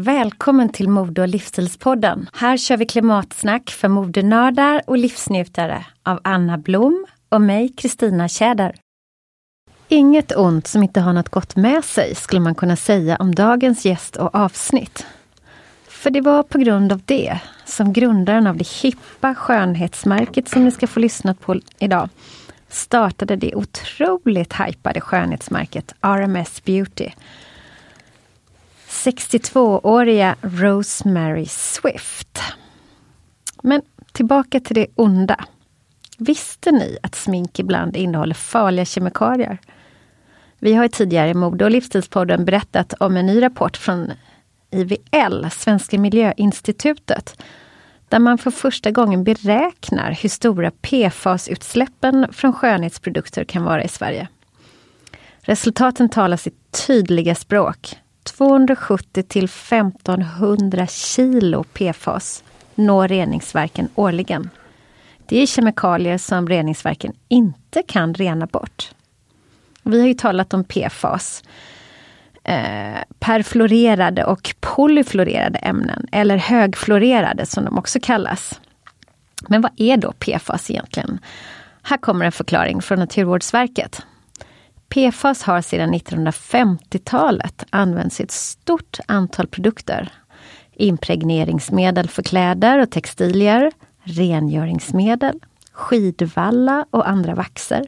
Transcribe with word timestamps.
Välkommen 0.00 0.68
till 0.68 0.88
Mode 0.88 1.22
och 1.22 1.28
livsstilspodden. 1.28 2.28
Här 2.32 2.56
kör 2.56 2.76
vi 2.76 2.86
klimatsnack 2.86 3.70
för 3.70 3.88
modenördar 3.88 4.82
och 4.86 4.98
livsnjutare 4.98 5.86
av 6.02 6.20
Anna 6.24 6.58
Blom 6.58 7.06
och 7.28 7.40
mig, 7.40 7.68
Kristina 7.68 8.28
Tjäder. 8.28 8.74
Inget 9.88 10.36
ont 10.36 10.66
som 10.66 10.82
inte 10.82 11.00
har 11.00 11.12
något 11.12 11.28
gott 11.28 11.56
med 11.56 11.84
sig, 11.84 12.14
skulle 12.14 12.40
man 12.40 12.54
kunna 12.54 12.76
säga 12.76 13.16
om 13.16 13.34
dagens 13.34 13.84
gäst 13.84 14.16
och 14.16 14.34
avsnitt. 14.34 15.06
För 15.88 16.10
det 16.10 16.20
var 16.20 16.42
på 16.42 16.58
grund 16.58 16.92
av 16.92 17.00
det 17.04 17.40
som 17.64 17.92
grundaren 17.92 18.46
av 18.46 18.56
det 18.56 18.68
hippa 18.68 19.34
skönhetsmärket 19.34 20.48
som 20.48 20.64
ni 20.64 20.70
ska 20.70 20.86
få 20.86 21.00
lyssna 21.00 21.34
på 21.34 21.60
idag 21.78 22.08
startade 22.68 23.36
det 23.36 23.54
otroligt 23.54 24.52
hypade 24.52 25.00
skönhetsmärket 25.00 25.94
RMS 26.00 26.64
Beauty 26.64 27.08
62-åriga 29.04 30.36
Rosemary 30.42 31.46
Swift. 31.46 32.42
Men 33.62 33.82
tillbaka 34.12 34.60
till 34.60 34.74
det 34.74 34.86
onda. 34.94 35.44
Visste 36.18 36.70
ni 36.70 36.98
att 37.02 37.14
smink 37.14 37.58
ibland 37.58 37.96
innehåller 37.96 38.34
farliga 38.34 38.84
kemikalier? 38.84 39.58
Vi 40.58 40.74
har 40.74 40.88
tidigare 40.88 41.30
i 41.30 41.34
Mode 41.34 41.64
och 41.64 41.70
livsstilspodden 41.70 42.44
berättat 42.44 42.92
om 43.00 43.16
en 43.16 43.26
ny 43.26 43.42
rapport 43.42 43.76
från 43.76 44.12
IVL, 44.70 45.46
Svenska 45.50 45.98
miljöinstitutet, 45.98 47.42
där 48.08 48.18
man 48.18 48.38
för 48.38 48.50
första 48.50 48.90
gången 48.90 49.24
beräknar 49.24 50.12
hur 50.12 50.28
stora 50.28 50.70
PFAS-utsläppen 50.70 52.32
från 52.32 52.52
skönhetsprodukter 52.52 53.44
kan 53.44 53.64
vara 53.64 53.84
i 53.84 53.88
Sverige. 53.88 54.28
Resultaten 55.40 56.08
talar 56.08 56.36
sitt 56.36 56.86
tydliga 56.86 57.34
språk. 57.34 57.96
270 58.36 59.22
till 59.22 59.44
1500 59.44 60.86
kilo 60.86 61.64
PFAS 61.64 62.44
når 62.74 63.08
reningsverken 63.08 63.88
årligen. 63.94 64.50
Det 65.26 65.42
är 65.42 65.46
kemikalier 65.46 66.18
som 66.18 66.48
reningsverken 66.48 67.12
inte 67.28 67.82
kan 67.82 68.14
rena 68.14 68.46
bort. 68.46 68.90
Vi 69.82 70.00
har 70.00 70.06
ju 70.06 70.14
talat 70.14 70.54
om 70.54 70.64
PFAS. 70.64 71.42
Eh, 72.44 72.98
perfluorerade 73.18 74.24
och 74.24 74.54
polyfluorerade 74.60 75.58
ämnen, 75.58 76.06
eller 76.12 76.36
högfluorerade 76.36 77.46
som 77.46 77.64
de 77.64 77.78
också 77.78 77.98
kallas. 78.02 78.60
Men 79.48 79.62
vad 79.62 79.72
är 79.76 79.96
då 79.96 80.12
PFAS 80.12 80.70
egentligen? 80.70 81.18
Här 81.82 81.96
kommer 81.96 82.24
en 82.24 82.32
förklaring 82.32 82.82
från 82.82 82.98
Naturvårdsverket. 82.98 84.02
PFAS 84.90 85.42
har 85.42 85.60
sedan 85.60 85.94
1950-talet 85.94 87.64
använts 87.70 88.20
i 88.20 88.22
ett 88.22 88.30
stort 88.30 88.98
antal 89.06 89.46
produkter. 89.46 90.12
Impregneringsmedel 90.72 92.08
för 92.08 92.22
kläder 92.22 92.78
och 92.78 92.90
textilier, 92.90 93.72
rengöringsmedel, 94.02 95.40
skidvalla 95.72 96.86
och 96.90 97.08
andra 97.08 97.34
vaxer, 97.34 97.86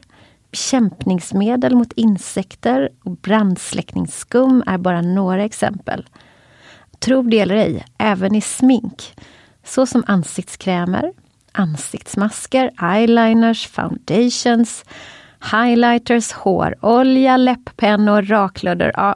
bekämpningsmedel 0.51 1.75
mot 1.75 1.93
insekter 1.93 2.89
och 3.03 3.11
brandsläckningsskum 3.11 4.63
är 4.67 4.77
bara 4.77 5.01
några 5.01 5.43
exempel. 5.43 6.05
Tro 6.99 7.21
det 7.21 7.39
eller 7.39 7.55
ej, 7.55 7.85
även 7.97 8.35
i 8.35 8.41
smink, 8.41 9.13
såsom 9.63 10.03
ansiktskrämer, 10.07 11.13
ansiktsmasker, 11.51 12.71
eyeliners, 12.81 13.67
foundations, 13.67 14.85
highlighters, 15.51 16.31
hårolja, 16.31 17.37
läpppennor, 17.37 18.21
raklödder. 18.21 18.91
Ja. 18.97 19.15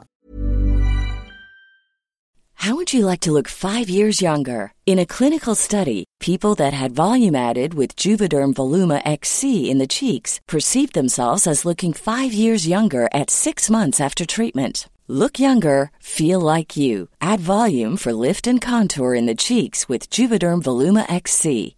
How 2.62 2.74
would 2.74 2.92
you 2.92 3.06
like 3.06 3.20
to 3.20 3.30
look 3.30 3.46
five 3.46 3.88
years 3.88 4.20
younger? 4.20 4.72
In 4.84 4.98
a 4.98 5.06
clinical 5.06 5.54
study, 5.54 6.04
people 6.18 6.56
that 6.56 6.74
had 6.74 6.90
volume 6.90 7.36
added 7.36 7.72
with 7.74 7.94
Juvederm 7.94 8.52
Voluma 8.52 9.00
XC 9.04 9.70
in 9.70 9.78
the 9.78 9.86
cheeks 9.86 10.40
perceived 10.48 10.92
themselves 10.92 11.46
as 11.46 11.64
looking 11.64 11.92
five 11.92 12.32
years 12.32 12.66
younger 12.66 13.08
at 13.14 13.30
six 13.30 13.70
months 13.70 14.00
after 14.00 14.26
treatment. 14.26 14.88
Look 15.06 15.38
younger, 15.38 15.92
feel 16.00 16.40
like 16.40 16.76
you. 16.76 17.08
Add 17.20 17.38
volume 17.40 17.96
for 17.96 18.12
lift 18.12 18.48
and 18.48 18.60
contour 18.60 19.14
in 19.14 19.26
the 19.26 19.36
cheeks 19.36 19.88
with 19.88 20.10
Juvederm 20.10 20.60
Voluma 20.60 21.06
XC. 21.08 21.77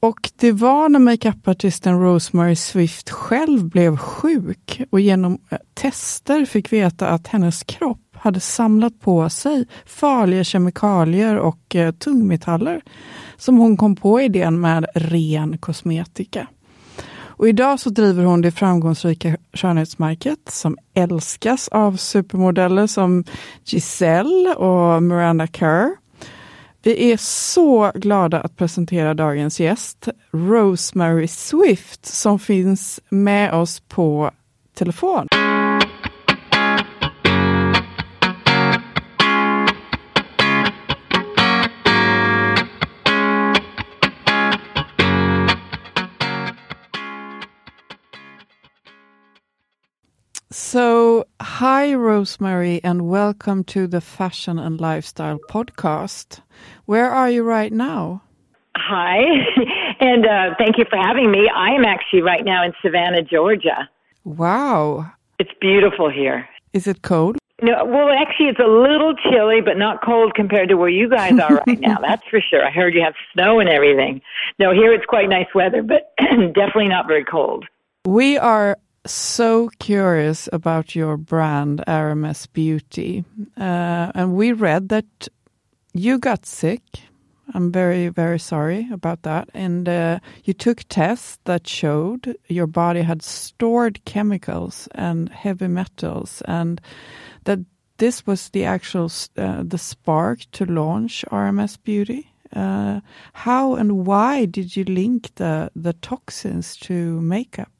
och 0.00 0.30
det 0.36 0.52
var 0.52 0.88
när 0.88 0.98
makeupartisten 0.98 2.00
Rosemary 2.00 2.56
Swift 2.56 3.10
själv 3.10 3.64
blev 3.68 3.96
sjuk 3.96 4.82
och 4.90 5.00
genom 5.00 5.38
eh, 5.50 5.58
tester 5.74 6.44
fick 6.44 6.72
veta 6.72 7.08
att 7.08 7.26
hennes 7.26 7.62
kropp 7.62 7.98
hade 8.12 8.40
samlat 8.40 9.00
på 9.00 9.30
sig 9.30 9.66
farliga 9.86 10.44
kemikalier 10.44 11.36
och 11.36 11.76
eh, 11.76 11.92
tungmetaller 11.92 12.82
som 13.36 13.58
hon 13.58 13.76
kom 13.76 13.96
på 13.96 14.20
idén 14.20 14.60
med 14.60 14.86
ren 14.94 15.58
kosmetika. 15.58 16.46
Och 17.40 17.48
idag 17.48 17.80
så 17.80 17.90
driver 17.90 18.24
hon 18.24 18.40
det 18.40 18.50
framgångsrika 18.50 19.36
skönhetsmärket 19.52 20.38
som 20.48 20.78
älskas 20.94 21.68
av 21.68 21.96
supermodeller 21.96 22.86
som 22.86 23.24
Giselle 23.64 24.54
och 24.54 25.02
Miranda 25.02 25.46
Kerr. 25.46 25.90
Vi 26.82 27.12
är 27.12 27.16
så 27.16 27.92
glada 27.94 28.40
att 28.40 28.56
presentera 28.56 29.14
dagens 29.14 29.60
gäst, 29.60 30.08
Rosemary 30.30 31.28
Swift, 31.28 32.06
som 32.06 32.38
finns 32.38 33.00
med 33.08 33.54
oss 33.54 33.80
på 33.80 34.30
telefon. 34.74 35.28
Hi, 51.60 51.92
Rosemary, 51.92 52.80
and 52.82 53.06
welcome 53.06 53.62
to 53.64 53.86
the 53.86 54.00
Fashion 54.00 54.58
and 54.58 54.80
Lifestyle 54.80 55.38
Podcast. 55.50 56.40
Where 56.86 57.10
are 57.10 57.28
you 57.28 57.42
right 57.42 57.70
now? 57.70 58.22
Hi, 58.78 59.18
and 60.00 60.24
uh, 60.24 60.54
thank 60.56 60.78
you 60.78 60.86
for 60.88 60.96
having 60.96 61.30
me. 61.30 61.50
I 61.54 61.72
am 61.72 61.84
actually 61.84 62.22
right 62.22 62.46
now 62.46 62.64
in 62.64 62.72
Savannah, 62.80 63.20
Georgia. 63.20 63.90
Wow. 64.24 65.12
It's 65.38 65.50
beautiful 65.60 66.08
here. 66.08 66.48
Is 66.72 66.86
it 66.86 67.02
cold? 67.02 67.36
No, 67.60 67.84
well, 67.84 68.08
actually, 68.08 68.46
it's 68.46 68.58
a 68.58 68.66
little 68.66 69.12
chilly, 69.30 69.60
but 69.60 69.76
not 69.76 70.02
cold 70.02 70.32
compared 70.34 70.70
to 70.70 70.78
where 70.78 70.88
you 70.88 71.10
guys 71.10 71.38
are 71.38 71.62
right 71.66 71.78
now. 71.78 71.98
That's 72.00 72.26
for 72.30 72.40
sure. 72.40 72.66
I 72.66 72.70
heard 72.70 72.94
you 72.94 73.02
have 73.04 73.12
snow 73.34 73.60
and 73.60 73.68
everything. 73.68 74.22
No, 74.58 74.72
here 74.72 74.94
it's 74.94 75.04
quite 75.04 75.28
nice 75.28 75.48
weather, 75.54 75.82
but 75.82 76.14
definitely 76.18 76.88
not 76.88 77.06
very 77.06 77.26
cold. 77.26 77.66
We 78.06 78.38
are 78.38 78.78
so 79.06 79.70
curious 79.78 80.48
about 80.52 80.94
your 80.94 81.16
brand, 81.16 81.82
RMS 81.86 82.46
Beauty. 82.52 83.24
Uh, 83.56 84.12
and 84.14 84.34
we 84.34 84.52
read 84.52 84.88
that 84.90 85.28
you 85.92 86.18
got 86.18 86.46
sick. 86.46 86.82
I'm 87.52 87.72
very, 87.72 88.08
very 88.08 88.38
sorry 88.38 88.88
about 88.92 89.22
that. 89.22 89.48
And 89.54 89.88
uh, 89.88 90.20
you 90.44 90.54
took 90.54 90.84
tests 90.88 91.38
that 91.44 91.66
showed 91.66 92.36
your 92.48 92.66
body 92.66 93.02
had 93.02 93.22
stored 93.22 94.04
chemicals 94.04 94.88
and 94.94 95.28
heavy 95.30 95.66
metals, 95.66 96.42
and 96.46 96.80
that 97.44 97.58
this 97.98 98.24
was 98.26 98.50
the 98.50 98.64
actual 98.64 99.10
uh, 99.36 99.62
the 99.64 99.78
spark 99.78 100.40
to 100.52 100.64
launch 100.64 101.24
RMS 101.32 101.76
Beauty. 101.82 102.32
Uh, 102.54 103.00
how 103.32 103.74
and 103.74 104.06
why 104.06 104.44
did 104.44 104.76
you 104.76 104.84
link 104.84 105.34
the 105.34 105.70
the 105.74 105.94
toxins 105.94 106.76
to 106.76 107.20
makeup? 107.20 107.79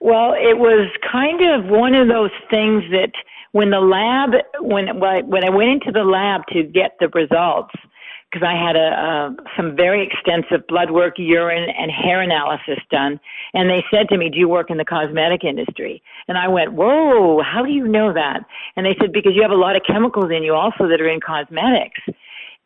Well, 0.00 0.32
it 0.32 0.58
was 0.58 0.90
kind 1.12 1.40
of 1.42 1.70
one 1.70 1.94
of 1.94 2.08
those 2.08 2.30
things 2.50 2.84
that 2.90 3.12
when 3.52 3.70
the 3.70 3.80
lab, 3.80 4.30
when 4.60 4.98
when 4.98 5.44
I 5.44 5.50
went 5.50 5.70
into 5.70 5.92
the 5.92 6.04
lab 6.04 6.42
to 6.52 6.62
get 6.62 6.96
the 7.00 7.08
results, 7.08 7.74
because 8.30 8.46
I 8.46 8.54
had 8.54 8.76
a, 8.76 8.78
a 8.78 9.36
some 9.56 9.76
very 9.76 10.06
extensive 10.06 10.66
blood 10.68 10.90
work, 10.90 11.14
urine, 11.18 11.68
and 11.68 11.90
hair 11.90 12.22
analysis 12.22 12.78
done, 12.90 13.20
and 13.52 13.68
they 13.68 13.84
said 13.92 14.08
to 14.08 14.16
me, 14.16 14.30
"Do 14.30 14.38
you 14.38 14.48
work 14.48 14.70
in 14.70 14.78
the 14.78 14.84
cosmetic 14.84 15.44
industry?" 15.44 16.02
And 16.28 16.38
I 16.38 16.48
went, 16.48 16.72
"Whoa, 16.72 17.42
how 17.42 17.62
do 17.64 17.70
you 17.70 17.86
know 17.86 18.12
that?" 18.14 18.40
And 18.76 18.86
they 18.86 18.96
said, 19.00 19.12
"Because 19.12 19.32
you 19.34 19.42
have 19.42 19.50
a 19.50 19.54
lot 19.54 19.76
of 19.76 19.82
chemicals 19.86 20.30
in 20.30 20.42
you 20.42 20.54
also 20.54 20.88
that 20.88 21.00
are 21.00 21.08
in 21.08 21.20
cosmetics." 21.20 22.00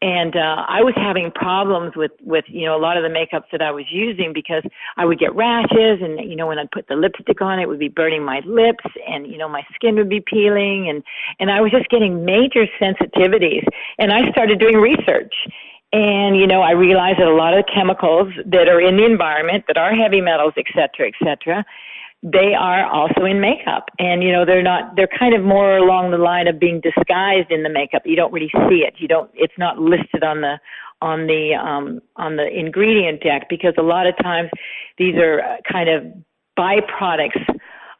And 0.02 0.36
uh, 0.36 0.64
I 0.68 0.82
was 0.82 0.94
having 0.96 1.30
problems 1.30 1.96
with 1.96 2.12
with 2.22 2.44
you 2.48 2.66
know 2.66 2.76
a 2.76 2.82
lot 2.82 2.96
of 2.96 3.02
the 3.02 3.08
makeups 3.08 3.50
that 3.52 3.62
I 3.62 3.70
was 3.70 3.84
using 3.90 4.32
because 4.34 4.62
I 4.96 5.04
would 5.04 5.18
get 5.18 5.34
rashes, 5.34 6.00
and 6.02 6.18
you 6.28 6.36
know 6.36 6.46
when 6.46 6.58
I'd 6.58 6.70
put 6.70 6.88
the 6.88 6.96
lipstick 6.96 7.40
on, 7.40 7.58
it 7.58 7.68
would 7.68 7.78
be 7.78 7.88
burning 7.88 8.24
my 8.24 8.40
lips, 8.44 8.84
and 9.08 9.26
you 9.26 9.38
know 9.38 9.48
my 9.48 9.62
skin 9.74 9.96
would 9.96 10.08
be 10.08 10.20
peeling, 10.20 10.88
and 10.88 11.02
and 11.40 11.50
I 11.50 11.60
was 11.60 11.70
just 11.70 11.88
getting 11.88 12.24
major 12.24 12.66
sensitivities, 12.80 13.66
and 13.98 14.12
I 14.12 14.30
started 14.30 14.58
doing 14.58 14.76
research. 14.76 15.34
And 15.92 16.36
you 16.36 16.46
know, 16.46 16.60
I 16.60 16.72
realized 16.72 17.20
that 17.20 17.28
a 17.28 17.34
lot 17.34 17.56
of 17.56 17.64
the 17.64 17.72
chemicals 17.72 18.32
that 18.46 18.68
are 18.68 18.80
in 18.80 18.96
the 18.96 19.04
environment, 19.04 19.64
that 19.68 19.76
are 19.76 19.94
heavy 19.94 20.20
metals, 20.20 20.54
et 20.56 20.66
cetera, 20.74 21.08
et 21.08 21.14
cetera, 21.22 21.64
they 22.24 22.54
are 22.58 22.86
also 22.86 23.26
in 23.26 23.38
makeup. 23.40 23.90
And 23.98 24.22
you 24.22 24.32
know 24.32 24.44
they're 24.46 24.62
not 24.62 24.96
they're 24.96 25.08
kind 25.18 25.34
of 25.34 25.42
more 25.42 25.76
along 25.76 26.10
the 26.10 26.18
line 26.18 26.48
of 26.48 26.58
being 26.58 26.80
disguised 26.80 27.50
in 27.50 27.62
the 27.62 27.68
makeup. 27.68 28.02
You 28.06 28.16
don't 28.16 28.32
really 28.32 28.50
see 28.68 28.82
it. 28.86 28.94
You 28.96 29.06
don't 29.06 29.30
it's 29.34 29.52
not 29.58 29.78
listed 29.78 30.24
on 30.24 30.40
the 30.40 30.58
on 31.02 31.26
the 31.26 31.54
um 31.54 32.00
on 32.16 32.36
the 32.36 32.48
ingredient 32.48 33.22
deck 33.22 33.48
because 33.50 33.74
a 33.76 33.82
lot 33.82 34.06
of 34.06 34.16
times 34.22 34.50
these 34.96 35.16
are 35.16 35.42
kind 35.70 35.90
of 35.90 36.02
byproducts 36.58 37.44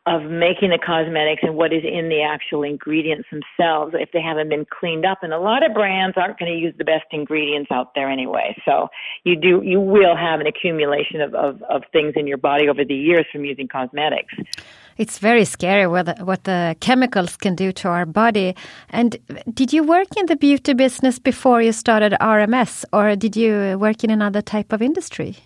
of 0.07 0.23
making 0.25 0.69
the 0.69 0.79
cosmetics 0.79 1.41
and 1.43 1.55
what 1.55 1.73
is 1.73 1.83
in 1.83 2.11
the 2.11 2.21
actual 2.23 2.63
ingredients 2.63 3.27
themselves 3.31 3.95
if 3.99 4.11
they 4.13 4.21
haven't 4.21 4.51
been 4.51 4.67
cleaned 4.69 5.07
up. 5.07 5.19
And 5.23 5.33
a 5.33 5.39
lot 5.39 5.65
of 5.65 5.73
brands 5.73 6.17
aren't 6.19 6.39
going 6.39 6.53
to 6.53 6.59
use 6.59 6.75
the 6.77 6.85
best 6.85 7.05
ingredients 7.11 7.71
out 7.71 7.95
there 7.95 8.11
anyway. 8.11 8.55
So 8.67 8.89
you 9.25 9.35
do 9.35 9.63
you 9.65 9.81
will 9.81 10.15
have 10.15 10.41
an 10.41 10.47
accumulation 10.47 11.23
of, 11.23 11.35
of, 11.35 11.63
of 11.63 11.83
things 11.91 12.13
in 12.17 12.27
your 12.27 12.37
body 12.37 12.69
over 12.69 12.85
the 12.85 12.95
years 12.95 13.25
from 13.33 13.47
using 13.47 13.67
cosmetics. 13.67 14.35
It's 14.99 15.19
very 15.19 15.45
scary 15.45 15.87
what 15.87 16.07
the, 16.07 16.25
what 16.25 16.45
the 16.45 16.77
chemicals 16.81 17.37
can 17.37 17.57
do 17.57 17.73
to 17.73 17.89
our 17.89 18.07
body. 18.07 18.55
And 18.91 19.17
did 19.53 19.73
you 19.73 19.83
work 19.83 20.09
in 20.17 20.27
the 20.27 20.37
beauty 20.37 20.75
business 20.75 21.19
before 21.19 21.63
you 21.63 21.73
started 21.73 22.13
RMS, 22.21 22.85
or 22.93 23.17
did 23.17 23.35
you 23.37 23.77
work 23.79 24.05
in 24.05 24.11
another 24.11 24.43
type 24.43 24.73
of 24.73 24.83
industry? 24.83 25.39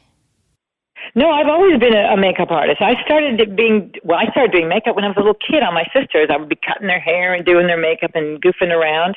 No, 1.14 1.30
I've 1.30 1.48
always 1.48 1.78
been 1.78 1.94
a, 1.94 2.12
a 2.12 2.16
makeup 2.16 2.50
artist. 2.50 2.80
I 2.80 3.02
started 3.04 3.56
being 3.56 3.92
well. 4.04 4.18
I 4.18 4.30
started 4.30 4.52
doing 4.52 4.68
makeup 4.68 4.96
when 4.96 5.04
I 5.04 5.08
was 5.08 5.16
a 5.16 5.20
little 5.20 5.34
kid 5.34 5.62
on 5.62 5.74
my 5.74 5.84
sisters. 5.94 6.28
I 6.30 6.36
would 6.36 6.48
be 6.48 6.58
cutting 6.66 6.86
their 6.86 7.00
hair 7.00 7.34
and 7.34 7.44
doing 7.44 7.66
their 7.66 7.80
makeup 7.80 8.12
and 8.14 8.40
goofing 8.42 8.70
around. 8.70 9.14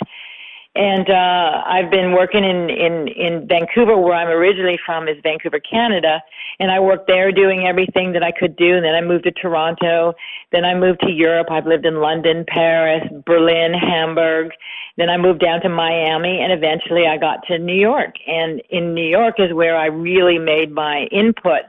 And 0.73 1.09
uh, 1.09 1.63
I've 1.65 1.91
been 1.91 2.13
working 2.13 2.45
in 2.45 2.69
in 2.69 3.09
in 3.09 3.45
Vancouver, 3.45 3.97
where 3.97 4.13
I'm 4.13 4.29
originally 4.29 4.79
from, 4.85 5.09
is 5.09 5.17
Vancouver, 5.21 5.59
Canada. 5.59 6.21
And 6.59 6.71
I 6.71 6.79
worked 6.79 7.07
there 7.07 7.31
doing 7.33 7.67
everything 7.67 8.13
that 8.13 8.23
I 8.23 8.31
could 8.31 8.55
do. 8.55 8.77
And 8.77 8.85
then 8.85 8.95
I 8.95 9.01
moved 9.01 9.25
to 9.25 9.31
Toronto. 9.31 10.13
Then 10.53 10.63
I 10.63 10.73
moved 10.73 11.01
to 11.01 11.11
Europe. 11.11 11.47
I've 11.51 11.67
lived 11.67 11.85
in 11.85 11.95
London, 11.99 12.45
Paris, 12.47 13.03
Berlin, 13.25 13.73
Hamburg. 13.73 14.51
Then 14.95 15.09
I 15.09 15.17
moved 15.17 15.41
down 15.41 15.61
to 15.61 15.69
Miami, 15.69 16.39
and 16.41 16.53
eventually 16.53 17.05
I 17.05 17.17
got 17.17 17.45
to 17.47 17.57
New 17.57 17.75
York. 17.75 18.15
And 18.25 18.61
in 18.69 18.93
New 18.93 19.07
York 19.07 19.39
is 19.39 19.53
where 19.53 19.75
I 19.77 19.87
really 19.87 20.37
made 20.37 20.71
my 20.71 21.07
input 21.11 21.63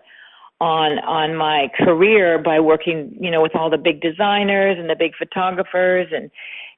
on 0.62 1.00
on 1.00 1.37
my 1.37 1.69
career 1.76 2.38
by 2.38 2.61
working, 2.61 3.16
you 3.21 3.31
know, 3.31 3.42
with 3.42 3.57
all 3.57 3.69
the 3.69 3.78
big 3.78 4.00
designers 4.00 4.78
and 4.78 4.88
the 4.88 4.95
big 4.95 5.12
photographers 5.16 6.07
and 6.12 6.31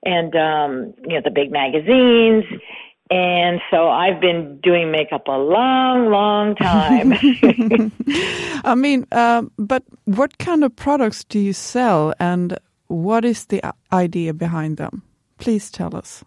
and 0.04 0.34
um, 0.34 0.94
you 1.06 1.14
know 1.14 1.20
the 1.22 1.30
big 1.30 1.52
magazines. 1.52 2.44
And 3.10 3.60
so 3.70 3.90
I've 3.90 4.18
been 4.18 4.58
doing 4.62 4.90
makeup 4.90 5.28
a 5.28 5.36
long, 5.36 6.10
long 6.10 6.56
time. 6.56 7.12
I 8.64 8.74
mean, 8.74 9.06
um, 9.12 9.52
but 9.58 9.82
what 10.06 10.38
kind 10.38 10.64
of 10.64 10.74
products 10.74 11.22
do 11.24 11.38
you 11.38 11.52
sell, 11.52 12.14
and 12.18 12.58
what 12.86 13.26
is 13.26 13.44
the 13.46 13.62
idea 13.92 14.32
behind 14.32 14.78
them? 14.78 15.02
Please 15.36 15.70
tell 15.70 15.94
us. 15.94 16.24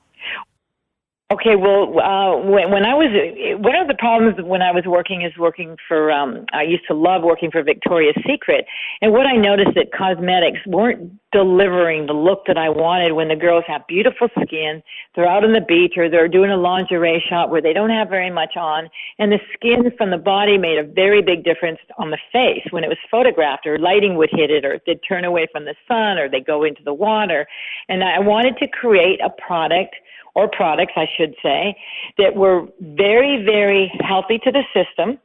Okay, 1.30 1.58
well, 1.58 2.00
uh, 2.00 2.38
when, 2.40 2.72
when 2.72 2.86
I 2.86 2.94
was, 2.94 3.12
one 3.60 3.76
of 3.76 3.90
the 3.90 4.00
problems 4.00 4.40
when 4.42 4.62
I 4.62 4.72
was 4.72 4.86
working 4.86 5.24
is 5.24 5.38
working 5.38 5.76
for, 5.86 6.10
um, 6.10 6.46
I 6.54 6.64
used 6.64 6.88
to 6.88 6.94
love 6.94 7.22
working 7.22 7.52
for 7.52 7.62
Victoria's 7.64 8.16
Secret. 8.26 8.64
And 9.02 9.12
what 9.12 9.28
I 9.28 9.34
noticed 9.34 9.72
that 9.76 9.92
cosmetics 9.92 10.60
weren't 10.66 11.12
delivering 11.34 12.06
the 12.06 12.14
look 12.14 12.46
that 12.48 12.58
I 12.58 12.70
wanted 12.70 13.12
when 13.12 13.28
the 13.28 13.36
girls 13.36 13.66
have 13.68 13.86
beautiful 13.88 14.30
skin, 14.42 14.82
they're 15.16 15.28
out 15.28 15.44
on 15.44 15.52
the 15.52 15.60
beach 15.60 15.96
or 15.98 16.10
they're 16.10 16.30
doing 16.30 16.50
a 16.50 16.56
lingerie 16.56 17.22
shot 17.28 17.50
where 17.50 17.62
they 17.62 17.74
don't 17.74 17.90
have 17.90 18.08
very 18.08 18.32
much 18.32 18.56
on. 18.56 18.88
And 19.20 19.30
the 19.30 19.40
skin 19.54 19.92
from 19.98 20.12
the 20.12 20.18
body 20.18 20.58
made 20.58 20.78
a 20.78 20.84
very 20.84 21.22
big 21.22 21.44
difference 21.44 21.80
on 21.98 22.10
the 22.10 22.20
face 22.32 22.64
when 22.72 22.86
it 22.86 22.88
was 22.88 22.98
photographed 23.12 23.68
or 23.68 23.78
lighting 23.78 24.16
would 24.16 24.30
hit 24.32 24.50
it 24.50 24.64
or 24.64 24.80
they'd 24.86 25.02
turn 25.06 25.26
away 25.26 25.46
from 25.52 25.66
the 25.66 25.76
sun 25.90 26.18
or 26.18 26.30
they 26.30 26.40
go 26.40 26.64
into 26.64 26.84
the 26.86 26.94
water. 26.94 27.46
And 27.90 28.02
I 28.02 28.20
wanted 28.20 28.56
to 28.60 28.68
create 28.70 29.20
a 29.20 29.30
product 29.30 29.94
or 30.38 30.48
products, 30.48 30.94
I 30.96 31.08
should 31.18 31.34
say, 31.42 31.76
that 32.20 32.36
were 32.36 32.68
very, 32.80 33.44
very 33.44 33.92
healthy 34.08 34.38
to 34.44 34.52
the 34.52 34.62
system, 34.72 35.18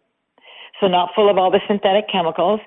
so 0.80 0.88
not 0.88 1.10
full 1.14 1.28
of 1.30 1.36
all 1.36 1.50
the 1.50 1.60
synthetic 1.68 2.08
chemicals, 2.10 2.60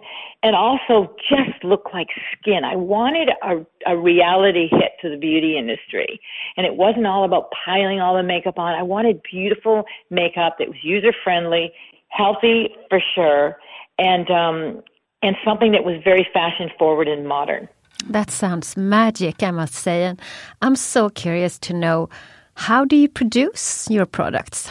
and 0.44 0.56
also 0.56 1.16
just 1.28 1.64
look 1.64 1.90
like 1.92 2.10
skin. 2.38 2.64
I 2.64 2.76
wanted 2.76 3.30
a, 3.42 3.66
a 3.92 3.98
reality 3.98 4.68
hit 4.70 4.92
to 5.02 5.10
the 5.10 5.18
beauty 5.18 5.58
industry, 5.58 6.22
and 6.56 6.68
it 6.68 6.76
wasn't 6.76 7.08
all 7.08 7.26
about 7.26 7.50
piling 7.66 8.00
all 8.00 8.16
the 8.16 8.22
makeup 8.22 8.60
on. 8.60 8.76
I 8.76 8.84
wanted 8.84 9.22
beautiful 9.24 9.86
makeup 10.12 10.58
that 10.60 10.68
was 10.68 10.78
user 10.84 11.14
friendly, 11.24 11.72
healthy 12.10 12.76
for 12.90 13.02
sure, 13.16 13.58
and 13.98 14.30
um, 14.30 14.84
and 15.24 15.36
something 15.44 15.72
that 15.72 15.84
was 15.84 16.00
very 16.04 16.28
fashion 16.32 16.70
forward 16.78 17.08
and 17.08 17.28
modern. 17.28 17.68
That 18.08 18.30
sounds 18.30 18.78
magic, 18.78 19.42
I 19.42 19.50
must 19.50 19.74
say. 19.74 20.04
And 20.04 20.22
I'm 20.62 20.76
so 20.76 21.10
curious 21.10 21.58
to 21.60 21.74
know 21.74 22.10
how 22.56 22.86
do 22.86 22.96
you 22.96 23.08
produce 23.08 23.88
your 23.90 24.06
products? 24.06 24.70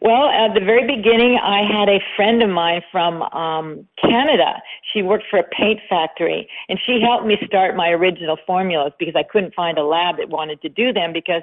Well, 0.00 0.28
at 0.28 0.54
the 0.54 0.60
very 0.60 0.86
beginning, 0.86 1.38
I 1.42 1.62
had 1.62 1.88
a 1.88 1.98
friend 2.14 2.42
of 2.42 2.50
mine 2.50 2.82
from 2.92 3.22
um, 3.22 3.86
Canada. 4.00 4.62
She 4.92 5.02
worked 5.02 5.24
for 5.28 5.40
a 5.40 5.42
paint 5.42 5.80
factory, 5.88 6.48
and 6.68 6.78
she 6.86 7.00
helped 7.00 7.26
me 7.26 7.36
start 7.44 7.74
my 7.74 7.88
original 7.88 8.38
formulas 8.46 8.92
because 8.98 9.14
I 9.16 9.24
couldn't 9.24 9.54
find 9.54 9.76
a 9.76 9.84
lab 9.84 10.18
that 10.18 10.28
wanted 10.28 10.62
to 10.62 10.68
do 10.68 10.92
them 10.92 11.12
because 11.12 11.42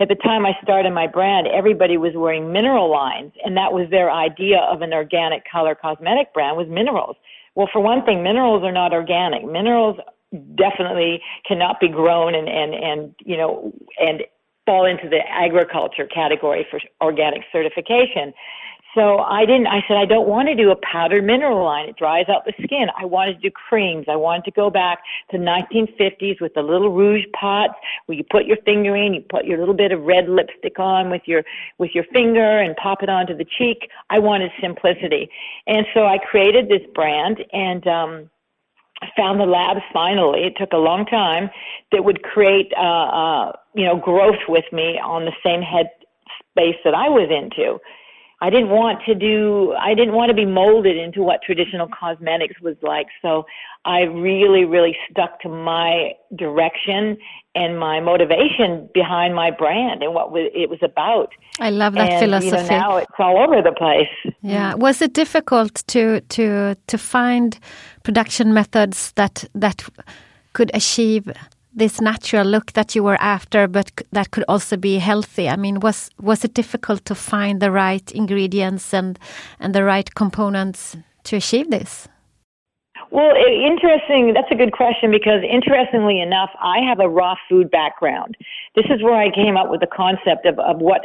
at 0.00 0.08
the 0.08 0.14
time 0.14 0.46
I 0.46 0.52
started 0.62 0.92
my 0.92 1.08
brand, 1.08 1.48
everybody 1.48 1.96
was 1.96 2.12
wearing 2.14 2.52
mineral 2.52 2.88
lines, 2.88 3.32
and 3.44 3.56
that 3.56 3.72
was 3.72 3.90
their 3.90 4.12
idea 4.12 4.58
of 4.60 4.80
an 4.80 4.92
organic 4.92 5.42
color 5.50 5.74
cosmetic 5.74 6.32
brand 6.32 6.56
was 6.56 6.68
minerals. 6.68 7.16
Well, 7.56 7.68
for 7.72 7.80
one 7.80 8.04
thing, 8.04 8.22
minerals 8.22 8.62
are 8.62 8.70
not 8.70 8.92
organic. 8.92 9.44
Minerals 9.44 9.98
definitely 10.54 11.20
cannot 11.46 11.80
be 11.80 11.88
grown 11.88 12.34
and 12.34 12.48
and 12.48 12.74
and 12.74 13.14
you 13.24 13.36
know 13.36 13.72
and 13.98 14.22
fall 14.68 14.84
into 14.84 15.08
the 15.08 15.20
agriculture 15.26 16.06
category 16.06 16.66
for 16.70 16.78
organic 17.00 17.42
certification. 17.50 18.34
So 18.94 19.20
I 19.20 19.46
didn't, 19.46 19.66
I 19.66 19.82
said, 19.88 19.96
I 19.96 20.04
don't 20.04 20.28
want 20.28 20.48
to 20.48 20.54
do 20.54 20.70
a 20.70 20.76
powdered 20.76 21.24
mineral 21.24 21.64
line. 21.64 21.88
It 21.88 21.96
dries 21.96 22.28
out 22.28 22.44
the 22.44 22.52
skin. 22.62 22.88
I 22.98 23.06
wanted 23.06 23.34
to 23.34 23.40
do 23.40 23.50
creams. 23.50 24.06
I 24.10 24.16
wanted 24.16 24.44
to 24.44 24.50
go 24.50 24.68
back 24.68 24.98
to 25.30 25.38
1950s 25.38 26.40
with 26.40 26.52
the 26.52 26.60
little 26.60 26.90
rouge 26.90 27.24
pots 27.32 27.74
where 28.06 28.18
you 28.18 28.24
put 28.30 28.44
your 28.44 28.58
finger 28.66 28.94
in, 28.94 29.14
you 29.14 29.22
put 29.30 29.46
your 29.46 29.58
little 29.58 29.74
bit 29.74 29.90
of 29.90 30.02
red 30.02 30.28
lipstick 30.28 30.78
on 30.78 31.10
with 31.10 31.22
your, 31.24 31.44
with 31.78 31.92
your 31.94 32.04
finger 32.12 32.60
and 32.60 32.76
pop 32.76 33.02
it 33.02 33.08
onto 33.08 33.34
the 33.36 33.46
cheek. 33.58 33.88
I 34.10 34.18
wanted 34.18 34.50
simplicity. 34.60 35.30
And 35.66 35.86
so 35.94 36.04
I 36.04 36.18
created 36.18 36.68
this 36.68 36.82
brand 36.94 37.42
and, 37.54 37.86
um, 37.86 38.30
found 39.16 39.40
the 39.40 39.46
labs 39.46 39.80
finally. 39.92 40.44
It 40.44 40.54
took 40.56 40.72
a 40.72 40.78
long 40.78 41.06
time 41.06 41.50
that 41.92 42.04
would 42.04 42.22
create, 42.22 42.72
uh, 42.76 42.80
uh, 42.80 43.52
you 43.74 43.84
know, 43.84 43.96
growth 43.96 44.42
with 44.48 44.64
me 44.72 44.98
on 44.98 45.24
the 45.24 45.32
same 45.44 45.62
head 45.62 45.90
space 46.50 46.76
that 46.84 46.94
I 46.94 47.08
was 47.08 47.28
into. 47.30 47.78
I 48.40 48.50
didn't 48.50 48.68
want 48.68 49.00
to 49.06 49.16
do, 49.16 49.74
I 49.80 49.94
didn't 49.94 50.14
want 50.14 50.28
to 50.28 50.34
be 50.34 50.44
molded 50.44 50.96
into 50.96 51.22
what 51.22 51.42
traditional 51.42 51.88
cosmetics 51.88 52.60
was 52.60 52.76
like. 52.82 53.08
So 53.20 53.44
I 53.84 54.02
really, 54.02 54.64
really 54.64 54.96
stuck 55.10 55.40
to 55.40 55.48
my 55.48 56.12
direction 56.36 57.16
and 57.56 57.78
my 57.80 57.98
motivation 57.98 58.88
behind 58.94 59.34
my 59.34 59.50
brand 59.50 60.04
and 60.04 60.14
what 60.14 60.30
it 60.34 60.70
was 60.70 60.78
about. 60.82 61.30
I 61.58 61.70
love 61.70 61.94
that 61.94 62.10
and, 62.10 62.20
philosophy. 62.20 62.56
You 62.56 62.62
know, 62.62 62.68
now 62.68 62.96
it's 62.98 63.10
all 63.18 63.38
over 63.38 63.60
the 63.60 63.72
place. 63.72 64.27
Yeah, 64.40 64.74
was 64.74 65.02
it 65.02 65.14
difficult 65.14 65.82
to 65.88 66.20
to 66.20 66.76
to 66.86 66.98
find 66.98 67.58
production 68.02 68.54
methods 68.54 69.12
that 69.12 69.44
that 69.54 69.84
could 70.52 70.70
achieve 70.74 71.32
this 71.78 72.00
natural 72.00 72.46
look 72.46 72.72
that 72.72 72.94
you 72.94 73.02
were 73.04 73.20
after, 73.20 73.68
but 73.68 73.90
that 74.12 74.30
could 74.30 74.44
also 74.48 74.76
be 74.76 74.98
healthy? 74.98 75.48
I 75.48 75.56
mean, 75.56 75.80
was 75.80 76.10
was 76.20 76.44
it 76.44 76.54
difficult 76.54 77.04
to 77.04 77.14
find 77.14 77.60
the 77.60 77.70
right 77.70 78.12
ingredients 78.12 78.94
and 78.94 79.18
and 79.60 79.74
the 79.74 79.84
right 79.84 80.14
components 80.14 80.96
to 81.24 81.36
achieve 81.36 81.70
this? 81.70 82.08
Well, 83.10 83.34
interesting. 83.36 84.34
That's 84.34 84.50
a 84.50 84.54
good 84.54 84.72
question 84.72 85.10
because 85.10 85.42
interestingly 85.48 86.20
enough, 86.20 86.50
I 86.60 86.80
have 86.86 87.00
a 87.00 87.08
raw 87.08 87.34
food 87.48 87.70
background. 87.70 88.36
This 88.76 88.84
is 88.90 89.02
where 89.02 89.16
I 89.16 89.30
came 89.34 89.56
up 89.56 89.70
with 89.70 89.80
the 89.80 89.86
concept 89.86 90.44
of, 90.44 90.58
of 90.58 90.78
what, 90.78 91.02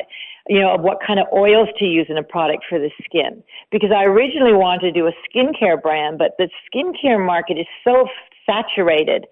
you 0.48 0.60
know, 0.60 0.76
of 0.76 0.82
what 0.82 1.00
kind 1.06 1.20
of 1.20 1.28
oils 1.34 1.70
to 1.80 1.86
use 1.86 2.08
in 2.10 2.18
a 2.18 2.24
product 2.24 2.66
for 2.68 2.78
the 2.78 2.92
skin. 3.04 3.42
Because 3.72 3.92
I 3.96 4.04
originally 4.04 4.54
wanted 4.54 4.92
to 4.94 5.00
do 5.00 5.08
a 5.08 5.14
skincare 5.26 5.82
brand, 5.82 6.18
but 6.18 6.36
the 6.38 6.50
skincare 6.68 7.24
market 7.24 7.58
is 7.58 7.68
so 7.86 8.08
saturated 8.46 9.26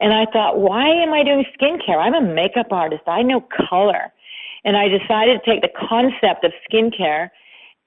and 0.00 0.12
I 0.12 0.26
thought, 0.30 0.58
why 0.58 0.88
am 0.88 1.12
I 1.12 1.22
doing 1.22 1.44
skincare? 1.58 1.98
I'm 1.98 2.14
a 2.14 2.20
makeup 2.20 2.70
artist. 2.70 3.02
I 3.06 3.22
know 3.22 3.40
color. 3.40 4.12
And 4.64 4.76
I 4.76 4.88
decided 4.88 5.40
to 5.42 5.50
take 5.50 5.62
the 5.62 5.70
concept 5.88 6.44
of 6.44 6.52
skincare 6.70 7.30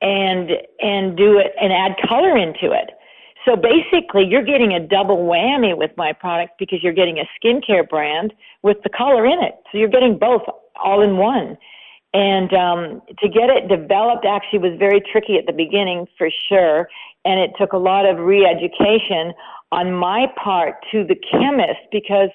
and 0.02 0.52
and 0.82 1.18
do 1.18 1.38
it 1.38 1.54
and 1.62 1.74
add 1.74 1.98
color 2.08 2.38
into 2.38 2.72
it. 2.72 2.92
So 3.46 3.56
basically, 3.56 4.26
you're 4.26 4.44
getting 4.44 4.74
a 4.74 4.80
double 4.80 5.18
whammy 5.18 5.78
with 5.78 5.92
my 5.98 6.14
product 6.14 6.54
because 6.60 6.84
you're 6.84 6.94
getting 6.94 7.20
a 7.20 7.26
skincare 7.40 7.88
brand 7.88 8.34
with 8.64 8.78
the 8.84 8.90
color 8.90 9.26
in 9.26 9.42
it. 9.42 9.56
So 9.72 9.78
you're 9.78 9.90
getting 9.90 10.18
both 10.18 10.42
all 10.84 11.02
in 11.02 11.18
one. 11.18 11.58
And 12.14 12.54
um, 12.54 13.02
to 13.20 13.30
get 13.30 13.50
it 13.50 13.70
developed 13.70 14.26
actually 14.26 14.60
was 14.60 14.78
very 14.80 15.00
tricky 15.00 15.38
at 15.38 15.46
the 15.46 15.54
beginning 15.54 16.08
for 16.18 16.30
sure. 16.50 16.90
And 17.24 17.40
it 17.40 17.52
took 17.58 17.74
a 17.74 17.78
lot 17.78 18.06
of 18.06 18.18
re 18.18 18.46
education 18.46 19.34
on 19.72 19.94
my 19.94 20.26
part 20.42 20.76
to 20.92 21.04
the 21.04 21.16
chemist 21.16 21.80
because 21.92 22.30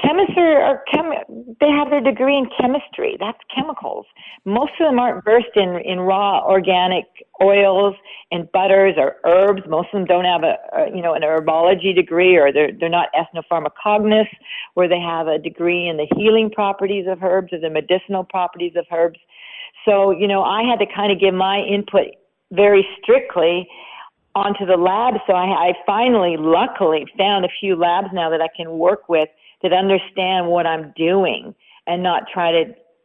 chemists 0.00 0.34
are, 0.36 0.60
are 0.60 0.84
chem- 0.90 1.56
they 1.60 1.68
have 1.68 1.90
their 1.90 2.00
degree 2.00 2.36
in 2.36 2.46
chemistry. 2.58 3.16
That's 3.18 3.38
chemicals. 3.54 4.06
Most 4.44 4.72
of 4.80 4.88
them 4.88 4.98
aren't 4.98 5.24
versed 5.24 5.54
in, 5.56 5.80
in 5.84 6.00
raw 6.00 6.44
organic 6.44 7.04
oils 7.42 7.94
and 8.30 8.50
butters 8.52 8.94
or 8.96 9.16
herbs. 9.24 9.62
Most 9.68 9.88
of 9.92 10.00
them 10.00 10.04
don't 10.06 10.24
have 10.24 10.42
a, 10.44 10.56
a 10.76 10.96
you 10.96 11.02
know 11.02 11.14
an 11.14 11.22
herbology 11.22 11.94
degree 11.94 12.36
or 12.36 12.52
they're 12.52 12.72
they're 12.72 12.88
not 12.88 13.08
ethnopharmacognos 13.14 14.28
where 14.74 14.88
they 14.88 15.00
have 15.00 15.26
a 15.26 15.38
degree 15.38 15.88
in 15.88 15.96
the 15.96 16.06
healing 16.16 16.50
properties 16.50 17.06
of 17.08 17.22
herbs 17.22 17.52
or 17.52 17.60
the 17.60 17.70
medicinal 17.70 18.24
properties 18.24 18.72
of 18.76 18.86
herbs. 18.90 19.18
So, 19.84 20.10
you 20.10 20.28
know, 20.28 20.42
I 20.42 20.62
had 20.62 20.78
to 20.78 20.86
kind 20.86 21.12
of 21.12 21.18
give 21.18 21.34
my 21.34 21.58
input 21.58 22.14
very 22.52 22.86
strictly 23.02 23.68
onto 24.34 24.64
the 24.64 24.76
lab. 24.76 25.14
So 25.26 25.34
I, 25.34 25.70
I 25.70 25.72
finally, 25.84 26.36
luckily, 26.38 27.04
found 27.18 27.44
a 27.44 27.48
few 27.60 27.76
labs 27.76 28.08
now 28.12 28.30
that 28.30 28.40
I 28.40 28.48
can 28.56 28.78
work 28.78 29.08
with 29.08 29.28
that 29.62 29.72
understand 29.72 30.48
what 30.48 30.66
I'm 30.66 30.92
doing 30.96 31.54
and 31.86 32.02
not 32.02 32.24
try 32.32 32.52
to, 32.52 32.64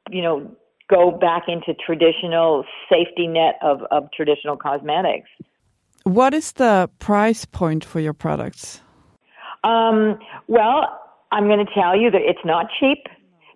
you 0.09 0.21
know, 0.21 0.55
go 0.89 1.11
back 1.11 1.43
into 1.47 1.73
traditional 1.85 2.63
safety 2.89 3.27
net 3.27 3.55
of, 3.61 3.81
of 3.91 4.09
traditional 4.15 4.55
cosmetics. 4.55 5.29
What 6.03 6.33
is 6.33 6.53
the 6.53 6.89
price 6.99 7.45
point 7.45 7.83
for 7.83 7.99
your 7.99 8.13
products? 8.13 8.81
Um, 9.63 10.19
well, 10.47 11.01
I'm 11.31 11.47
going 11.47 11.65
to 11.65 11.73
tell 11.73 11.99
you 11.99 12.09
that 12.11 12.21
it's 12.21 12.45
not 12.45 12.67
cheap 12.79 12.99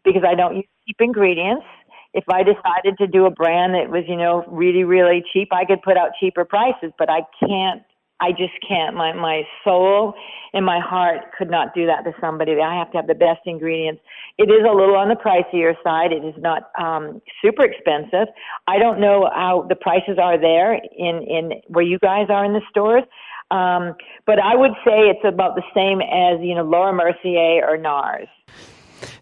because 0.04 0.24
I 0.28 0.36
don't 0.36 0.58
use 0.58 0.66
cheap 0.88 0.98
ingredients 1.00 1.66
if 2.14 2.26
I 2.30 2.44
decided 2.44 2.98
to 2.98 3.08
do 3.08 3.26
a 3.26 3.32
brand 3.32 3.74
that 3.74 3.90
was, 3.90 4.04
you 4.08 4.18
know, 4.18 4.44
really, 4.48 4.84
really 4.84 5.24
cheap, 5.32 5.50
I 5.52 5.66
could 5.66 5.82
put 5.82 5.98
out 5.98 6.10
cheaper 6.20 6.44
prices, 6.44 6.92
but 6.98 7.10
I 7.10 7.22
can't, 7.40 7.84
I 8.22 8.32
just 8.32 8.54
can't. 8.68 8.96
My, 8.96 9.14
my 9.14 9.42
soul 9.64 10.14
and 10.54 10.64
my 10.66 10.80
heart 10.80 11.34
could 11.38 11.50
not 11.50 11.74
do 11.74 11.86
that 11.88 12.04
to 12.04 12.14
somebody. 12.22 12.54
I 12.62 12.76
have 12.78 12.92
to 12.92 12.98
have 12.98 13.08
the 13.08 13.16
best 13.16 13.42
ingredients. 13.46 14.02
It 14.38 14.50
is 14.50 14.64
a 14.70 14.72
little 14.72 14.96
on 14.96 15.10
the 15.10 15.16
pricier 15.16 15.74
side. 15.84 16.12
It 16.12 16.24
is 16.24 16.36
not, 16.38 16.72
um, 16.80 17.22
super 17.44 17.64
expensive. 17.64 18.28
I 18.68 18.78
don't 18.78 19.00
know 19.00 19.30
how 19.34 19.66
the 19.68 19.76
prices 19.76 20.18
are 20.22 20.40
there 20.40 20.76
in, 20.76 21.24
in 21.24 21.62
where 21.68 21.84
you 21.84 21.98
guys 22.00 22.28
are 22.30 22.46
in 22.46 22.54
the 22.54 22.62
stores. 22.70 23.04
Um, 23.50 23.96
but 24.26 24.40
I 24.40 24.56
would 24.56 24.72
say 24.86 25.10
it's 25.10 25.26
about 25.26 25.56
the 25.56 25.64
same 25.76 26.00
as, 26.00 26.40
you 26.42 26.56
know, 26.56 26.64
Laura 26.64 26.94
Mercier 26.94 27.66
or 27.68 27.78
NARS. 27.78 28.30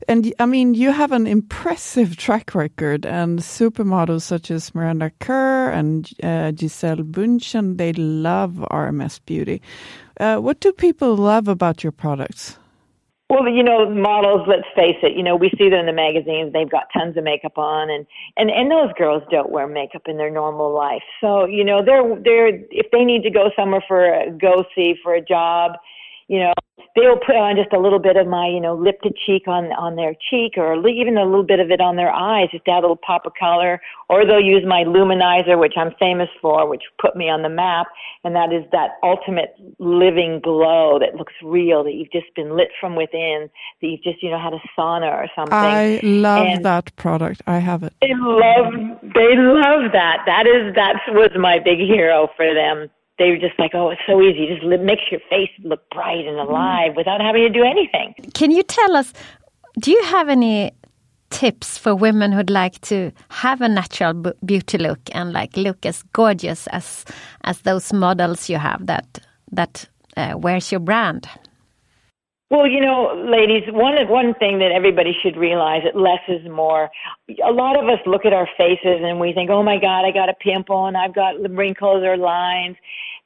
And 0.08 0.34
I 0.40 0.46
mean, 0.46 0.74
you 0.74 0.92
have 0.92 1.12
an 1.12 1.28
impressive 1.28 2.16
track 2.16 2.56
record, 2.56 3.06
and 3.06 3.40
supermodels 3.40 4.22
such 4.22 4.50
as 4.50 4.74
Miranda 4.74 5.12
Kerr 5.20 5.70
and 5.72 6.10
uh, 6.24 6.52
Gisele 6.52 7.04
Bündchen, 7.04 7.78
they 7.78 7.94
love 7.94 8.54
RMS 8.72 9.20
Beauty. 9.26 9.62
Uh, 10.20 10.38
what 10.38 10.60
do 10.60 10.72
people 10.72 11.16
love 11.16 11.48
about 11.48 11.84
your 11.84 11.92
products? 11.92 12.58
Well, 13.30 13.48
you 13.48 13.62
know, 13.62 13.88
models. 13.88 14.48
Let's 14.48 14.68
face 14.76 14.98
it. 15.04 15.16
You 15.16 15.22
know, 15.22 15.36
we 15.36 15.52
see 15.56 15.70
them 15.70 15.82
in 15.82 15.86
the 15.86 15.94
magazines. 15.94 16.52
They've 16.52 16.70
got 16.70 16.88
tons 16.92 17.16
of 17.16 17.24
makeup 17.24 17.60
on, 17.60 17.92
and 17.92 18.08
and 18.38 18.50
and 18.50 18.72
those 18.72 18.92
girls 18.98 19.22
don't 19.30 19.52
wear 19.52 19.68
makeup 19.68 20.04
in 20.08 20.18
their 20.18 20.32
normal 20.32 20.74
life. 20.74 21.04
So 21.22 21.46
you 21.46 21.64
know, 21.64 21.86
they're 21.86 22.02
they're 22.24 22.48
if 22.72 22.88
they 22.92 23.06
need 23.06 23.22
to 23.22 23.30
go 23.30 23.52
somewhere 23.56 23.84
for 23.88 24.04
a 24.04 24.32
go 24.32 24.66
see 24.74 24.96
for 25.04 25.14
a 25.14 25.22
job, 25.22 25.74
you 26.30 26.40
know, 26.40 26.54
they'll 26.96 27.18
put 27.18 27.36
on 27.36 27.56
just 27.56 27.74
a 27.74 27.80
little 27.80 27.98
bit 27.98 28.16
of 28.16 28.28
my, 28.28 28.48
you 28.48 28.62
know, 28.62 28.76
lip 28.76 29.02
to 29.02 29.10
cheek 29.26 29.48
on 29.48 29.66
on 29.74 29.96
their 29.96 30.14
cheek, 30.30 30.54
or 30.58 30.88
even 30.88 31.18
a 31.18 31.26
little 31.26 31.44
bit 31.44 31.60
of 31.60 31.72
it 31.72 31.82
on 31.82 31.96
their 31.96 32.12
eyes, 32.12 32.50
just 32.52 32.66
to 32.66 32.72
add 32.72 32.80
a 32.80 32.82
little 32.82 33.02
pop 33.02 33.26
of 33.26 33.34
color. 33.38 33.82
Or 34.10 34.26
they'll 34.26 34.40
use 34.40 34.64
my 34.66 34.84
luminizer, 34.84 35.60
which 35.60 35.74
I'm 35.76 35.92
famous 36.00 36.30
for, 36.40 36.70
which 36.70 36.84
put 37.02 37.16
me 37.16 37.30
on 37.30 37.42
the 37.42 37.50
map, 37.50 37.88
and 38.24 38.36
that 38.36 38.54
is 38.54 38.64
that 38.72 38.98
ultimate 39.02 39.56
living 39.80 40.40
glow 40.42 41.00
that 41.00 41.16
looks 41.16 41.34
real, 41.44 41.84
that 41.84 41.94
you've 41.94 42.12
just 42.12 42.34
been 42.36 42.56
lit 42.56 42.70
from 42.80 42.96
within, 42.96 43.50
that 43.82 43.88
you've 43.88 44.04
just, 44.04 44.22
you 44.22 44.30
know, 44.30 44.40
had 44.40 44.54
a 44.54 44.62
sauna 44.78 45.12
or 45.12 45.28
something. 45.36 45.54
I 45.54 46.00
love 46.04 46.46
and 46.46 46.66
that 46.66 46.96
product. 46.96 47.42
I 47.48 47.58
have 47.58 47.82
it. 47.82 47.94
They 48.02 48.14
love, 48.14 48.74
they 49.02 49.34
love 49.36 49.92
that. 49.94 50.22
That 50.28 50.46
is 50.46 50.76
that 50.76 50.96
was 51.10 51.32
my 51.40 51.58
big 51.58 51.80
hero 51.80 52.30
for 52.38 52.54
them 52.54 52.90
they 53.20 53.30
were 53.30 53.38
just 53.38 53.60
like, 53.60 53.72
oh, 53.76 53.90
it's 53.90 54.02
so 54.08 54.22
easy. 54.22 54.48
Just 54.48 54.66
makes 54.82 55.04
your 55.12 55.20
face 55.30 55.52
look 55.64 55.88
bright 55.92 56.26
and 56.26 56.38
alive 56.38 56.94
without 56.96 57.22
having 57.22 57.44
to 57.44 57.50
do 57.50 57.64
anything. 57.64 58.16
Can 58.34 58.50
you 58.50 58.64
tell 58.64 58.96
us, 58.96 59.14
do 59.80 59.92
you 59.92 60.04
have 60.06 60.30
any 60.30 60.72
tips 61.30 61.78
for 61.78 61.94
women 61.94 62.32
who'd 62.32 62.50
like 62.50 62.82
to 62.82 63.12
have 63.30 63.62
a 63.62 63.70
natural 63.70 64.14
beauty 64.44 64.78
look 64.78 65.00
and 65.14 65.32
like 65.32 65.56
look 65.56 65.86
as 65.86 66.02
gorgeous 66.14 66.66
as 66.68 67.06
as 67.44 67.62
those 67.62 67.94
models 67.94 68.50
you 68.50 68.58
have 68.58 68.88
that 68.88 69.20
that 69.52 69.88
uh, 70.18 70.34
wears 70.38 70.72
your 70.72 70.80
brand? 70.80 71.28
Well, 72.50 72.66
you 72.66 72.82
know, 72.82 73.14
ladies, 73.30 73.64
one 73.72 73.96
one 74.08 74.34
thing 74.34 74.58
that 74.58 74.72
everybody 74.72 75.16
should 75.22 75.38
realize 75.38 75.84
that 75.84 75.96
less 75.96 76.22
is 76.28 76.50
more. 76.50 76.90
A 77.46 77.52
lot 77.52 77.78
of 77.78 77.88
us 77.88 78.00
look 78.08 78.26
at 78.26 78.34
our 78.34 78.50
faces 78.58 79.02
and 79.04 79.20
we 79.20 79.34
think, 79.34 79.52
"Oh 79.52 79.62
my 79.62 79.78
God, 79.78 80.04
I 80.04 80.12
got 80.12 80.30
a 80.30 80.34
pimple 80.34 80.88
and 80.88 80.98
I've 80.98 81.14
got 81.14 81.36
wrinkles 81.52 82.04
or 82.04 82.18
lines," 82.18 82.76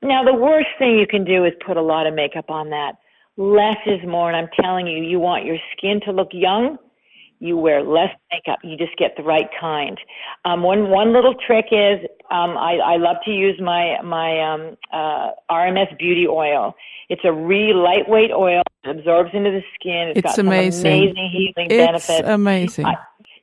Now, 0.04 0.24
the 0.24 0.34
worst 0.34 0.68
thing 0.78 0.98
you 1.00 1.08
can 1.08 1.24
do 1.24 1.46
is 1.46 1.54
put 1.66 1.78
a 1.78 1.82
lot 1.82 2.08
of 2.08 2.14
makeup 2.14 2.50
on 2.50 2.70
that. 2.70 2.94
Less 3.38 3.78
is 3.86 4.00
more, 4.08 4.30
and 4.32 4.38
I'm 4.38 4.50
telling 4.62 4.86
you, 4.86 5.02
you 5.04 5.20
want 5.20 5.46
your 5.46 5.58
skin 5.76 6.00
to 6.06 6.12
look 6.12 6.30
young, 6.32 6.78
you 7.40 7.58
wear 7.58 7.84
less 7.84 8.10
makeup. 8.32 8.60
You 8.64 8.78
just 8.78 8.96
get 8.98 9.16
the 9.18 9.24
right 9.24 9.50
kind. 9.60 9.98
Um, 10.46 10.64
one 10.64 10.90
one 10.90 11.14
little 11.14 11.36
trick 11.36 11.66
is 11.72 12.00
um, 12.32 12.58
I, 12.58 12.78
I 12.84 12.98
love 12.98 13.18
to 13.26 13.32
use 13.32 13.60
my 13.62 14.02
my 14.02 14.54
um, 14.54 14.78
uh, 14.94 15.32
RMS 15.52 15.98
Beauty 15.98 16.28
Oil. 16.28 16.74
It's 17.10 17.22
a 17.26 17.34
really 17.34 17.74
lightweight 17.74 18.32
oil. 18.32 18.62
It 18.84 18.98
absorbs 18.98 19.32
into 19.34 19.52
the 19.52 19.62
skin. 19.76 20.10
it's, 20.10 20.20
it's 20.20 20.36
got 20.36 20.40
amazing. 20.40 20.86
amazing 20.86 21.30
healing 21.32 21.68
it's 21.70 21.86
benefits. 21.86 22.10
It's 22.10 22.28
amazing. 22.30 22.86
I, 22.86 22.96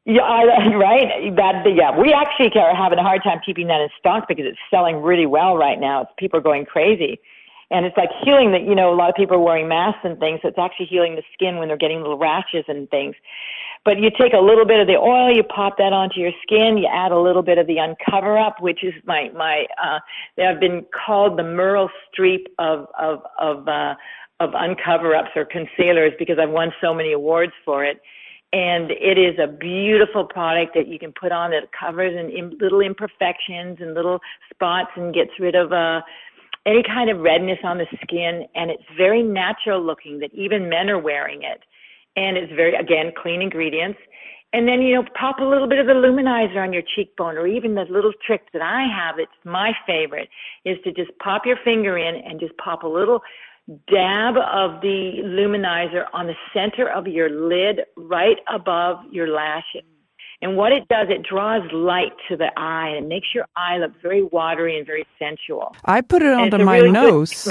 yeah, 0.07 0.23
I, 0.23 0.45
right. 0.77 1.37
That 1.37 1.65
yeah, 1.75 1.97
we 1.97 2.13
actually 2.13 2.51
are 2.61 2.75
having 2.75 2.99
a 2.99 3.03
hard 3.03 3.23
time 3.23 3.41
keeping 3.45 3.67
that 3.69 3.81
in 3.81 3.89
stock 3.99 4.27
because 4.29 4.47
it's 4.47 4.59
selling 4.71 5.03
really 5.03 5.27
well 5.27 5.57
right 5.57 5.79
now. 5.79 6.03
It's, 6.03 6.11
people 6.19 6.39
are 6.39 6.43
going 6.43 6.65
crazy, 6.65 7.21
and 7.71 7.85
it's 7.85 7.97
like 7.97 8.11
healing. 8.25 8.53
That 8.53 8.63
you 8.63 8.75
know, 8.75 8.93
a 8.93 8.97
lot 8.97 9.11
of 9.11 9.15
people 9.15 9.37
are 9.37 9.41
wearing 9.41 9.69
masks 9.69 10.01
and 10.05 10.19
things. 10.19 10.41
So 10.43 10.49
it's 10.49 10.59
actually 10.59 10.87
healing 10.87 11.17
the 11.17 11.23
skin 11.35 11.59
when 11.59 11.69
they're 11.69 11.77
getting 11.77 12.01
little 12.01 12.19
rashes 12.19 12.65
and 12.69 12.89
things. 12.91 13.15
But 13.85 13.99
you 13.99 14.11
take 14.11 14.35
a 14.35 14.41
little 14.41 14.67
bit 14.67 14.81
of 14.81 14.87
the 14.87 14.97
oil, 14.97 15.35
you 15.35 15.43
pop 15.43 15.79
that 15.79 15.93
onto 15.93 16.21
your 16.21 16.33
skin. 16.43 16.77
You 16.77 16.87
add 16.93 17.13
a 17.13 17.19
little 17.19 17.43
bit 17.43 17.57
of 17.57 17.67
the 17.67 17.79
Uncover 17.79 18.39
Up, 18.39 18.61
which 18.61 18.83
is 18.83 18.95
my 19.05 19.31
my. 19.37 19.67
uh 19.83 20.01
They 20.37 20.45
have 20.45 20.61
been 20.61 20.87
called 21.07 21.39
the 21.39 21.43
Meryl 21.43 21.91
Streep 22.09 22.47
of 22.59 22.87
of 22.99 23.21
of 23.39 23.69
uh, 23.69 23.95
of 24.41 24.51
Uncover 24.55 25.15
Ups 25.15 25.31
or 25.37 25.45
concealers 25.45 26.13
because 26.19 26.39
I've 26.39 26.51
won 26.51 26.73
so 26.81 26.95
many 26.95 27.13
awards 27.13 27.53
for 27.67 27.85
it 27.85 28.01
and 28.53 28.91
it 28.91 29.17
is 29.17 29.39
a 29.39 29.47
beautiful 29.47 30.25
product 30.25 30.75
that 30.75 30.89
you 30.89 30.99
can 30.99 31.13
put 31.13 31.31
on 31.31 31.51
that 31.51 31.71
covers 31.73 32.15
and 32.17 32.59
little 32.61 32.81
imperfections 32.81 33.79
and 33.81 33.95
little 33.95 34.19
spots 34.53 34.91
and 34.97 35.15
gets 35.15 35.31
rid 35.39 35.55
of 35.55 35.73
uh 35.73 36.01
any 36.67 36.83
kind 36.83 37.09
of 37.09 37.21
redness 37.21 37.59
on 37.65 37.79
the 37.79 37.87
skin. 38.03 38.47
And 38.55 38.71
it's 38.71 38.83
very 38.97 39.23
natural 39.23 39.83
looking 39.83 40.19
that 40.21 40.33
even 40.35 40.69
men 40.69 40.91
are 40.91 40.99
wearing 40.99 41.43
it. 41.43 41.63
And 42.17 42.37
it's 42.37 42.53
very 42.53 42.75
again 42.75 43.13
clean 43.17 43.41
ingredients. 43.41 43.99
And 44.53 44.67
then 44.67 44.83
you 44.83 44.97
know 44.97 45.05
pop 45.19 45.39
a 45.39 45.45
little 45.45 45.69
bit 45.69 45.79
of 45.79 45.87
the 45.87 45.93
luminizer 45.93 46.61
on 46.61 46.73
your 46.73 46.83
cheekbone 46.97 47.39
or 47.39 47.47
even 47.47 47.77
the 47.77 47.85
little 47.89 48.13
trick 48.27 48.43
that 48.53 48.63
i 48.63 48.83
have 48.83 49.21
it's 49.21 49.31
my 49.45 49.71
favorite 49.87 50.29
is 50.65 50.77
to 50.83 50.91
just 50.91 51.17
pop 51.23 51.43
your 51.47 51.57
finger 51.65 51.97
in 51.97 52.17
and 52.17 52.41
just 52.41 52.57
pop 52.57 52.83
a 52.83 52.89
little 52.89 53.21
dab 53.68 54.37
of 54.37 54.81
the 54.81 55.23
luminizer 55.25 56.05
on 56.12 56.27
the 56.27 56.35
center 56.53 56.88
of 56.88 57.07
your 57.07 57.31
lid 57.31 57.81
right 57.96 58.38
above 58.53 58.99
your 59.11 59.29
lashes. 59.29 59.85
And 60.42 60.57
what 60.57 60.73
it 60.73 60.88
does, 60.88 61.09
it 61.11 61.23
draws 61.29 61.62
light 61.73 62.12
to 62.29 62.37
the 62.37 62.51
eye 62.57 62.88
and 62.88 63.05
it 63.05 63.09
makes 63.09 63.29
your 63.35 63.44
eye 63.57 63.77
look 63.77 63.92
very 64.01 64.23
watery 64.23 64.79
and 64.79 64.87
very 64.87 65.07
sensual. 65.18 65.75
I 65.85 66.01
put 66.01 66.23
it 66.23 66.33
under 66.33 66.64
my 66.64 66.79
really 66.79 66.92
nose. 66.92 67.49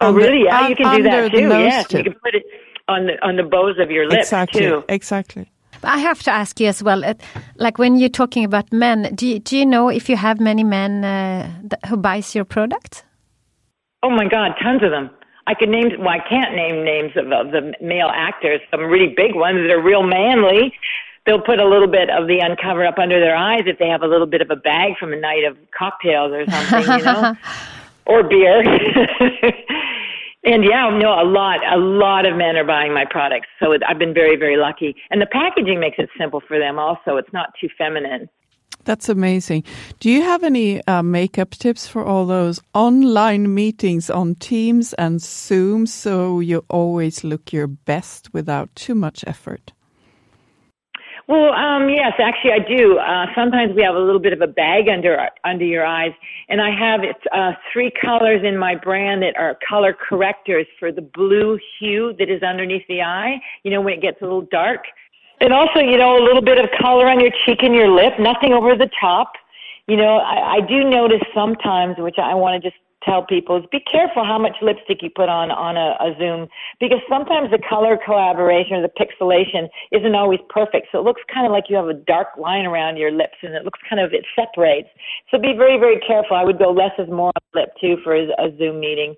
oh, 0.00 0.12
really? 0.12 0.44
Yeah, 0.44 0.68
you 0.68 0.76
can 0.76 0.96
do 0.96 1.02
that 1.02 1.32
too. 1.32 1.48
Yes, 1.48 1.88
tip. 1.88 1.98
you 1.98 2.12
can 2.12 2.20
put 2.20 2.34
it 2.36 2.44
on 2.86 3.06
the 3.06 3.26
on 3.26 3.36
the 3.36 3.42
bows 3.42 3.78
of 3.80 3.90
your 3.90 4.06
lips 4.08 4.28
exactly. 4.28 4.60
too. 4.60 4.84
Exactly. 4.88 5.50
I 5.82 5.98
have 5.98 6.22
to 6.22 6.30
ask 6.30 6.60
you 6.60 6.68
as 6.68 6.82
well, 6.82 7.02
like 7.56 7.78
when 7.78 7.96
you're 7.96 8.08
talking 8.08 8.44
about 8.44 8.72
men, 8.72 9.14
do 9.14 9.26
you, 9.26 9.38
do 9.38 9.58
you 9.58 9.66
know 9.66 9.88
if 9.88 10.08
you 10.08 10.16
have 10.16 10.40
many 10.40 10.64
men 10.64 11.04
uh, 11.04 11.50
who 11.88 11.98
buys 11.98 12.34
your 12.34 12.44
product? 12.44 13.04
Oh 14.02 14.08
my 14.08 14.26
God, 14.26 14.52
tons 14.62 14.82
of 14.82 14.90
them. 14.90 15.10
I 15.46 15.54
could 15.54 15.68
name, 15.68 15.90
well, 15.98 16.08
I 16.08 16.20
can't 16.20 16.54
name 16.54 16.84
names 16.84 17.12
of, 17.16 17.30
of 17.30 17.52
the 17.52 17.74
male 17.80 18.10
actors, 18.12 18.60
some 18.70 18.80
really 18.80 19.14
big 19.14 19.34
ones 19.34 19.58
that 19.58 19.70
are 19.70 19.80
real 19.80 20.02
manly. 20.02 20.72
They'll 21.26 21.40
put 21.40 21.58
a 21.58 21.66
little 21.66 21.88
bit 21.88 22.10
of 22.10 22.28
the 22.28 22.40
uncover 22.40 22.86
up 22.86 22.98
under 22.98 23.20
their 23.20 23.36
eyes 23.36 23.62
if 23.66 23.78
they 23.78 23.88
have 23.88 24.02
a 24.02 24.06
little 24.06 24.26
bit 24.26 24.40
of 24.40 24.50
a 24.50 24.56
bag 24.56 24.96
from 24.98 25.12
a 25.12 25.16
night 25.16 25.44
of 25.44 25.56
cocktails 25.76 26.32
or 26.32 26.46
something, 26.50 26.98
you 26.98 27.04
know, 27.04 27.34
or 28.06 28.22
beer. 28.22 28.60
and 30.44 30.64
yeah, 30.64 30.88
no, 30.90 31.20
a 31.20 31.24
lot, 31.24 31.60
a 31.70 31.78
lot 31.78 32.26
of 32.26 32.36
men 32.36 32.56
are 32.56 32.64
buying 32.64 32.92
my 32.92 33.04
products. 33.04 33.48
So 33.60 33.72
it, 33.72 33.82
I've 33.86 33.98
been 33.98 34.14
very, 34.14 34.36
very 34.36 34.56
lucky. 34.56 34.96
And 35.10 35.20
the 35.20 35.26
packaging 35.26 35.80
makes 35.80 35.98
it 35.98 36.10
simple 36.18 36.42
for 36.46 36.58
them 36.58 36.78
also. 36.78 37.16
It's 37.16 37.32
not 37.32 37.50
too 37.60 37.68
feminine. 37.76 38.28
That's 38.84 39.08
amazing. 39.08 39.64
Do 39.98 40.10
you 40.10 40.22
have 40.22 40.44
any 40.44 40.86
uh, 40.86 41.02
makeup 41.02 41.50
tips 41.50 41.86
for 41.86 42.04
all 42.04 42.26
those 42.26 42.60
online 42.74 43.54
meetings 43.54 44.10
on 44.10 44.34
Teams 44.36 44.92
and 44.94 45.20
Zoom 45.20 45.86
so 45.86 46.40
you 46.40 46.64
always 46.68 47.24
look 47.24 47.52
your 47.52 47.66
best 47.66 48.32
without 48.32 48.74
too 48.74 48.94
much 48.94 49.24
effort? 49.26 49.72
Well, 51.26 51.54
um, 51.54 51.88
yes, 51.88 52.12
actually, 52.18 52.52
I 52.52 52.58
do. 52.58 52.98
Uh, 52.98 53.26
sometimes 53.34 53.74
we 53.74 53.82
have 53.82 53.94
a 53.94 53.98
little 53.98 54.20
bit 54.20 54.34
of 54.34 54.42
a 54.42 54.46
bag 54.46 54.88
under 54.92 55.30
under 55.42 55.64
your 55.64 55.86
eyes, 55.86 56.12
and 56.50 56.60
I 56.60 56.68
have 56.78 57.00
uh, 57.32 57.52
three 57.72 57.90
colors 57.98 58.42
in 58.44 58.58
my 58.58 58.74
brand 58.74 59.22
that 59.22 59.34
are 59.38 59.56
color 59.66 59.94
correctors 59.94 60.66
for 60.78 60.92
the 60.92 61.00
blue 61.00 61.58
hue 61.78 62.14
that 62.18 62.28
is 62.28 62.42
underneath 62.42 62.86
the 62.88 63.00
eye. 63.00 63.40
You 63.62 63.70
know, 63.70 63.80
when 63.80 63.94
it 63.94 64.02
gets 64.02 64.20
a 64.20 64.24
little 64.24 64.46
dark, 64.50 64.84
and 65.40 65.52
also, 65.52 65.80
you 65.80 65.98
know, 65.98 66.16
a 66.16 66.24
little 66.24 66.42
bit 66.42 66.58
of 66.58 66.70
color 66.80 67.08
on 67.08 67.20
your 67.20 67.30
cheek 67.44 67.62
and 67.62 67.74
your 67.74 67.88
lip, 67.88 68.14
nothing 68.18 68.52
over 68.52 68.76
the 68.76 68.90
top. 69.00 69.32
You 69.86 69.96
know, 69.96 70.18
I, 70.18 70.56
I 70.56 70.60
do 70.60 70.88
notice 70.88 71.22
sometimes, 71.34 71.96
which 71.98 72.16
I 72.18 72.34
want 72.34 72.62
to 72.62 72.70
just 72.70 72.80
tell 73.04 73.22
people 73.22 73.56
is 73.56 73.64
be 73.70 73.80
careful 73.80 74.24
how 74.24 74.38
much 74.38 74.56
lipstick 74.62 75.02
you 75.02 75.10
put 75.14 75.28
on 75.28 75.50
on 75.50 75.76
a, 75.76 75.92
a 76.00 76.16
Zoom 76.18 76.48
because 76.80 77.00
sometimes 77.08 77.50
the 77.50 77.60
color 77.68 77.98
collaboration 78.02 78.76
or 78.76 78.82
the 78.82 78.92
pixelation 78.96 79.68
isn't 79.92 80.14
always 80.14 80.40
perfect. 80.48 80.88
So 80.90 80.98
it 80.98 81.04
looks 81.04 81.20
kind 81.32 81.46
of 81.46 81.52
like 81.52 81.64
you 81.68 81.76
have 81.76 81.88
a 81.88 81.94
dark 81.94 82.28
line 82.38 82.64
around 82.64 82.96
your 82.96 83.10
lips 83.10 83.36
and 83.42 83.54
it 83.54 83.64
looks 83.64 83.80
kind 83.88 84.00
of 84.00 84.12
it 84.12 84.24
separates. 84.34 84.88
So 85.30 85.38
be 85.38 85.52
very 85.56 85.78
very 85.78 86.00
careful. 86.00 86.36
I 86.36 86.44
would 86.44 86.58
go 86.58 86.72
less 86.72 86.92
is 86.98 87.08
more 87.08 87.32
on 87.36 87.60
lip 87.60 87.70
too 87.80 87.96
for 88.02 88.16
a, 88.16 88.24
a 88.40 88.56
Zoom 88.56 88.80
meeting. 88.80 89.14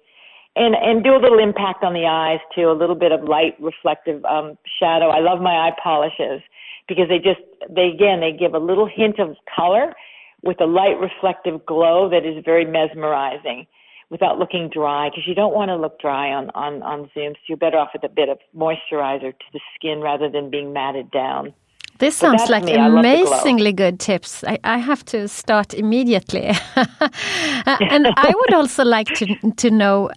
And 0.57 0.75
and 0.75 1.05
do 1.05 1.14
a 1.14 1.21
little 1.21 1.38
impact 1.38 1.85
on 1.85 1.92
the 1.92 2.07
eyes 2.07 2.40
too, 2.55 2.71
a 2.71 2.73
little 2.73 2.95
bit 2.95 3.12
of 3.12 3.25
light 3.25 3.55
reflective 3.61 4.25
um 4.25 4.57
shadow. 4.81 5.11
I 5.11 5.21
love 5.21 5.40
my 5.40 5.69
eye 5.69 5.77
polishes 5.83 6.40
because 6.88 7.09
they 7.09 7.19
just 7.19 7.40
they 7.69 7.88
again 7.88 8.21
they 8.21 8.33
give 8.33 8.55
a 8.55 8.59
little 8.59 8.88
hint 8.88 9.19
of 9.19 9.37
color 9.55 9.95
with 10.42 10.61
a 10.61 10.66
light 10.66 10.99
reflective 10.99 11.64
glow 11.66 12.09
that 12.09 12.25
is 12.25 12.42
very 12.45 12.64
mesmerizing 12.64 13.66
without 14.11 14.38
looking 14.38 14.71
dry 14.73 15.09
because 15.09 15.27
you 15.27 15.35
don't 15.35 15.55
want 15.55 15.69
to 15.69 15.77
look 15.77 15.99
dry 15.99 16.33
on, 16.33 16.51
on, 16.55 16.83
on 16.83 17.11
Zoom. 17.12 17.33
So 17.35 17.40
you're 17.49 17.59
better 17.59 17.79
off 17.79 17.90
with 17.92 18.05
a 18.05 18.09
bit 18.09 18.29
of 18.29 18.38
moisturizer 18.57 19.33
to 19.33 19.45
the 19.53 19.61
skin 19.75 20.01
rather 20.01 20.31
than 20.31 20.51
being 20.51 20.73
matted 20.73 21.11
down. 21.11 21.53
This 21.98 22.16
sounds 22.16 22.48
like 22.48 22.64
me. 22.64 22.74
amazingly 22.74 23.72
good 23.72 23.98
tips. 23.98 24.44
I, 24.44 24.59
I, 24.64 24.78
have 24.78 25.04
to 25.06 25.28
start 25.28 25.72
immediately. 25.72 26.46
and 26.76 28.06
I 28.16 28.32
would 28.35 28.54
also 28.54 28.85
like 28.85 29.09
to 29.14 29.26
to 29.56 29.70
know 29.70 30.11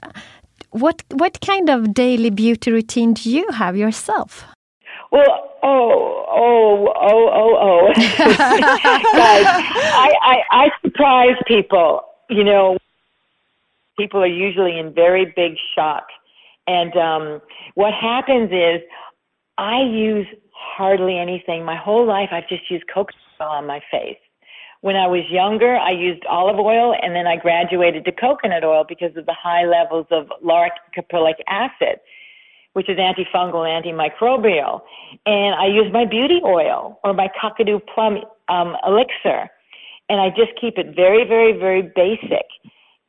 what 0.71 1.03
what 1.11 1.39
kind 1.41 1.69
of 1.69 1.93
daily 1.93 2.29
beauty 2.29 2.71
routine 2.71 3.13
do 3.13 3.29
you 3.29 3.49
have 3.51 3.77
yourself? 3.77 4.45
Well, 5.11 5.49
oh, 5.63 6.25
oh, 6.29 6.93
oh, 6.95 7.29
oh, 7.33 7.57
oh. 7.59 7.93
Guys, 8.17 9.45
I, 9.45 10.13
I, 10.21 10.37
I 10.51 10.69
surprise 10.83 11.35
people. 11.47 12.03
You 12.29 12.43
know, 12.43 12.77
people 13.97 14.21
are 14.21 14.27
usually 14.27 14.77
in 14.77 14.93
very 14.93 15.33
big 15.35 15.53
shock. 15.75 16.05
And 16.67 16.95
um, 16.95 17.41
what 17.73 17.93
happens 17.93 18.51
is 18.51 18.81
I 19.57 19.81
use 19.81 20.27
hardly 20.59 21.17
anything. 21.17 21.63
My 21.63 21.75
whole 21.75 22.05
life, 22.05 22.29
I've 22.31 22.47
just 22.47 22.69
used 22.69 22.85
coconut 22.93 23.15
oil 23.41 23.47
on 23.47 23.65
my 23.65 23.81
face. 23.91 24.17
When 24.81 24.95
I 24.95 25.07
was 25.07 25.23
younger, 25.29 25.75
I 25.75 25.91
used 25.91 26.25
olive 26.25 26.59
oil, 26.59 26.95
and 27.01 27.15
then 27.15 27.27
I 27.27 27.35
graduated 27.35 28.05
to 28.05 28.11
coconut 28.11 28.63
oil 28.63 28.85
because 28.87 29.15
of 29.17 29.25
the 29.25 29.33
high 29.33 29.65
levels 29.65 30.07
of 30.11 30.31
lauric 30.41 30.71
caprylic 30.95 31.35
acid 31.47 31.99
which 32.73 32.89
is 32.89 32.97
antifungal 32.97 33.65
antimicrobial. 33.67 34.81
And 35.25 35.55
I 35.55 35.65
use 35.67 35.91
my 35.91 36.05
beauty 36.05 36.39
oil 36.43 36.99
or 37.03 37.13
my 37.13 37.29
Kakadu 37.29 37.81
plum 37.93 38.19
um, 38.47 38.75
elixir. 38.85 39.49
And 40.07 40.21
I 40.21 40.29
just 40.29 40.51
keep 40.59 40.77
it 40.77 40.95
very, 40.95 41.27
very, 41.27 41.51
very 41.57 41.81
basic. 41.81 42.45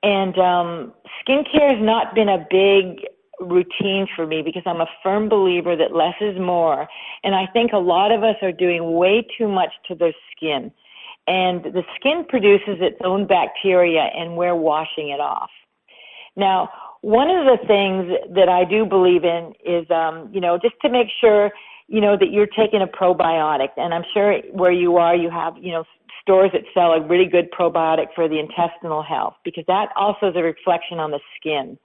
And 0.02 0.36
um, 0.38 0.94
skincare 1.22 1.76
has 1.76 1.84
not 1.84 2.14
been 2.14 2.28
a 2.28 2.38
big 2.50 3.06
routine 3.40 4.06
for 4.14 4.26
me 4.26 4.42
because 4.42 4.62
I'm 4.66 4.80
a 4.80 4.86
firm 5.02 5.28
believer 5.28 5.76
that 5.76 5.94
less 5.94 6.14
is 6.20 6.38
more. 6.38 6.88
And 7.24 7.34
I 7.34 7.46
think 7.52 7.72
a 7.72 7.78
lot 7.78 8.12
of 8.12 8.22
us 8.22 8.36
are 8.42 8.52
doing 8.52 8.94
way 8.94 9.26
too 9.36 9.48
much 9.48 9.70
to 9.88 9.94
their 9.94 10.12
skin. 10.36 10.70
And 11.26 11.64
the 11.64 11.82
skin 11.96 12.24
produces 12.28 12.78
its 12.80 12.98
own 13.04 13.26
bacteria 13.26 14.10
and 14.14 14.36
we're 14.36 14.56
washing 14.56 15.10
it 15.10 15.20
off. 15.20 15.50
Now, 16.36 16.70
one 17.02 17.30
of 17.30 17.46
the 17.46 17.66
things 17.66 18.12
that 18.34 18.48
I 18.48 18.64
do 18.64 18.84
believe 18.84 19.24
in 19.24 19.52
is, 19.64 19.90
um, 19.90 20.28
you 20.32 20.40
know, 20.40 20.58
just 20.58 20.74
to 20.82 20.90
make 20.90 21.08
sure, 21.20 21.50
you 21.88 22.00
know, 22.00 22.16
that 22.16 22.30
you're 22.30 22.46
taking 22.46 22.82
a 22.82 22.86
probiotic. 22.86 23.68
And 23.76 23.94
I'm 23.94 24.04
sure 24.12 24.38
where 24.52 24.72
you 24.72 24.96
are, 24.96 25.14
you 25.14 25.30
have, 25.30 25.54
you 25.58 25.72
know, 25.72 25.84
stores 26.20 26.50
that 26.52 26.62
sell 26.74 26.92
a 26.92 27.06
really 27.06 27.26
good 27.26 27.50
probiotic 27.50 28.06
for 28.14 28.28
the 28.28 28.38
intestinal 28.38 29.02
health 29.02 29.34
because 29.44 29.64
that 29.66 29.88
also 29.96 30.28
is 30.28 30.36
a 30.36 30.42
reflection 30.42 30.98
on 30.98 31.10
the 31.10 31.20
skin. 31.36 31.78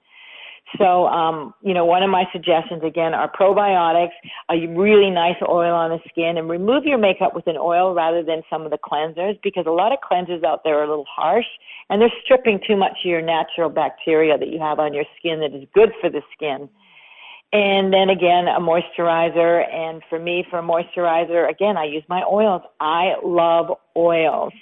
So, 0.78 1.06
um, 1.06 1.54
you 1.62 1.74
know, 1.74 1.84
one 1.84 2.02
of 2.02 2.10
my 2.10 2.24
suggestions 2.32 2.82
again 2.84 3.14
are 3.14 3.30
probiotics, 3.30 4.12
a 4.50 4.66
really 4.68 5.10
nice 5.10 5.36
oil 5.48 5.74
on 5.74 5.90
the 5.90 5.98
skin, 6.08 6.36
and 6.36 6.48
remove 6.48 6.84
your 6.84 6.98
makeup 6.98 7.34
with 7.34 7.46
an 7.46 7.56
oil 7.56 7.94
rather 7.94 8.22
than 8.22 8.42
some 8.50 8.62
of 8.62 8.70
the 8.70 8.78
cleansers 8.78 9.38
because 9.42 9.66
a 9.66 9.70
lot 9.70 9.92
of 9.92 9.98
cleansers 10.00 10.44
out 10.44 10.62
there 10.64 10.78
are 10.78 10.84
a 10.84 10.88
little 10.88 11.06
harsh 11.08 11.46
and 11.88 12.00
they're 12.00 12.12
stripping 12.24 12.60
too 12.66 12.76
much 12.76 12.92
of 13.04 13.10
your 13.10 13.22
natural 13.22 13.70
bacteria 13.70 14.36
that 14.36 14.48
you 14.48 14.58
have 14.58 14.78
on 14.78 14.92
your 14.92 15.04
skin 15.18 15.40
that 15.40 15.54
is 15.54 15.66
good 15.74 15.92
for 16.00 16.10
the 16.10 16.22
skin. 16.34 16.68
And 17.52 17.92
then 17.92 18.10
again, 18.10 18.48
a 18.48 18.60
moisturizer. 18.60 19.72
And 19.72 20.02
for 20.10 20.18
me, 20.18 20.44
for 20.50 20.58
a 20.58 20.62
moisturizer, 20.62 21.48
again, 21.48 21.76
I 21.76 21.84
use 21.84 22.02
my 22.08 22.22
oils. 22.30 22.62
I 22.80 23.14
love 23.24 23.76
oils. 23.96 24.52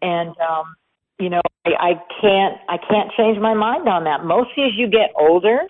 And, 0.00 0.34
um, 0.38 0.74
you 1.18 1.30
know, 1.30 1.40
I, 1.66 1.70
I 1.70 1.92
can't 2.20 2.56
I 2.68 2.78
can't 2.78 3.10
change 3.16 3.38
my 3.38 3.54
mind 3.54 3.88
on 3.88 4.04
that. 4.04 4.24
Mostly 4.24 4.64
as 4.64 4.72
you 4.76 4.88
get 4.88 5.10
older, 5.18 5.60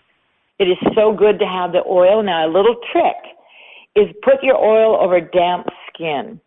it 0.59 0.65
is 0.65 0.79
so 0.95 1.13
good 1.13 1.39
to 1.39 1.47
have 1.47 1.73
the 1.73 1.83
oil. 1.87 2.23
Now 2.23 2.47
a 2.47 2.51
little 2.53 2.77
trick 2.93 3.17
is 3.97 4.15
put 4.23 4.43
your 4.43 4.57
oil 4.57 4.97
over 5.01 5.21
damp 5.21 5.67
skin. 5.89 6.41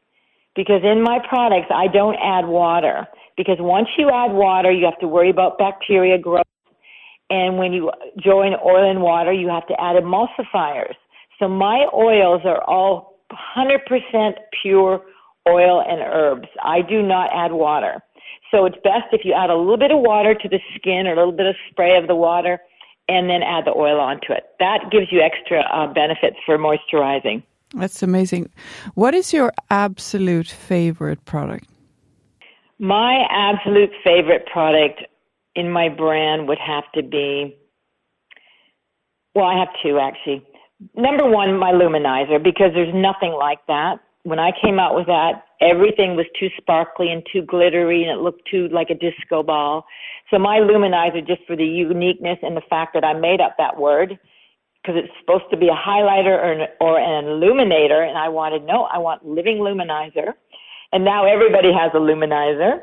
Because 0.56 0.82
in 0.84 1.02
my 1.02 1.20
products 1.28 1.72
I 1.74 1.88
don't 1.88 2.18
add 2.22 2.46
water. 2.48 3.08
Because 3.38 3.58
once 3.60 3.88
you 3.98 4.10
add 4.10 4.34
water 4.34 4.72
you 4.72 4.86
have 4.86 5.00
to 5.00 5.08
worry 5.08 5.30
about 5.30 5.58
bacteria 5.58 6.18
growth. 6.18 6.46
And 7.30 7.58
when 7.58 7.72
you 7.72 7.92
join 8.20 8.54
oil 8.64 8.90
and 8.90 9.02
water 9.02 9.34
you 9.34 9.48
have 9.50 9.68
to 9.68 9.82
add 9.82 9.96
emulsifiers. 9.96 10.96
So 11.40 11.48
my 11.48 11.88
oils 11.94 12.42
are 12.46 12.62
all 12.70 13.18
100% 13.58 14.34
pure 14.62 15.02
oil 15.48 15.82
and 15.82 16.02
herbs. 16.02 16.48
I 16.64 16.82
do 16.82 17.02
not 17.02 17.30
add 17.34 17.52
water. 17.52 18.04
So 18.52 18.66
it's 18.66 18.76
best 18.84 19.08
if 19.12 19.24
you 19.24 19.34
add 19.34 19.50
a 19.50 19.56
little 19.56 19.78
bit 19.78 19.92
of 19.92 20.00
water 20.00 20.36
to 20.36 20.50
the 20.50 20.60
skin 20.76 21.08
or 21.08 21.14
a 21.14 21.16
little 21.16 21.32
bit 21.32 21.48
of 21.48 21.56
spray 21.70 21.98
of 21.98 22.08
the 22.08 22.16
water 22.16 22.60
and 23.08 23.30
then 23.30 23.42
add 23.42 23.66
the 23.66 23.74
oil 23.74 24.00
onto 24.00 24.34
it. 24.34 24.44
That 24.60 24.92
gives 24.92 25.08
you 25.12 25.22
extra 25.22 25.62
uh, 25.62 25.92
benefits 25.92 26.38
for 26.46 26.58
moisturizing. 26.58 27.44
That's 27.74 28.04
amazing. 28.04 28.50
What 28.96 29.14
is 29.14 29.32
your 29.32 29.54
absolute 29.70 30.48
favorite 30.48 31.24
product? 31.26 31.68
My 32.80 33.26
absolute 33.30 33.92
favorite 34.04 34.46
product 34.48 35.04
in 35.56 35.70
my 35.70 35.90
brand 35.90 36.48
would 36.48 36.60
have 36.60 36.84
to 36.96 37.04
be 37.04 37.56
well, 39.34 39.46
I 39.46 39.58
have 39.60 39.70
two 39.82 39.98
actually. 39.98 40.46
Number 40.96 41.26
one, 41.30 41.58
my 41.58 41.72
luminizer, 41.72 42.44
because 42.44 42.72
there's 42.74 42.94
nothing 42.94 43.32
like 43.32 43.66
that. 43.68 44.00
When 44.24 44.40
I 44.40 44.52
came 44.62 44.80
out 44.80 44.96
with 44.96 45.06
that, 45.08 45.46
everything 45.62 46.16
was 46.16 46.26
too 46.40 46.50
sparkly 46.58 47.12
and 47.12 47.24
too 47.32 47.44
glittery 47.44 48.04
and 48.04 48.12
it 48.12 48.22
looked 48.22 48.48
too 48.50 48.68
like 48.70 48.90
a 48.90 48.96
disco 48.96 49.44
ball. 49.44 49.86
So 50.30 50.40
my 50.40 50.58
luminizer, 50.58 51.26
just 51.26 51.42
for 51.46 51.56
the 51.56 51.66
uniqueness 51.66 52.40
and 52.42 52.58
the 52.58 52.62
fact 52.70 52.94
that 52.94 53.04
I 53.04 53.14
made 53.14 53.42
up 53.42 53.56
that 53.58 53.78
word, 53.78 54.20
because 54.82 55.02
it's 55.04 55.14
supposed 55.20 55.46
to 55.52 55.58
be 55.58 55.68
a 55.68 55.78
highlighter 55.78 56.38
or 56.38 56.52
an, 56.52 56.68
or 56.80 57.00
an 57.00 57.26
illuminator, 57.26 58.02
and 58.02 58.18
I 58.18 58.30
wanted 58.30 58.64
no, 58.64 58.84
I 58.84 58.98
want 58.98 59.26
living 59.26 59.58
luminizer, 59.58 60.34
and 60.92 61.06
now 61.06 61.26
everybody 61.26 61.72
has 61.72 61.92
a 61.94 61.98
luminizer. 61.98 62.82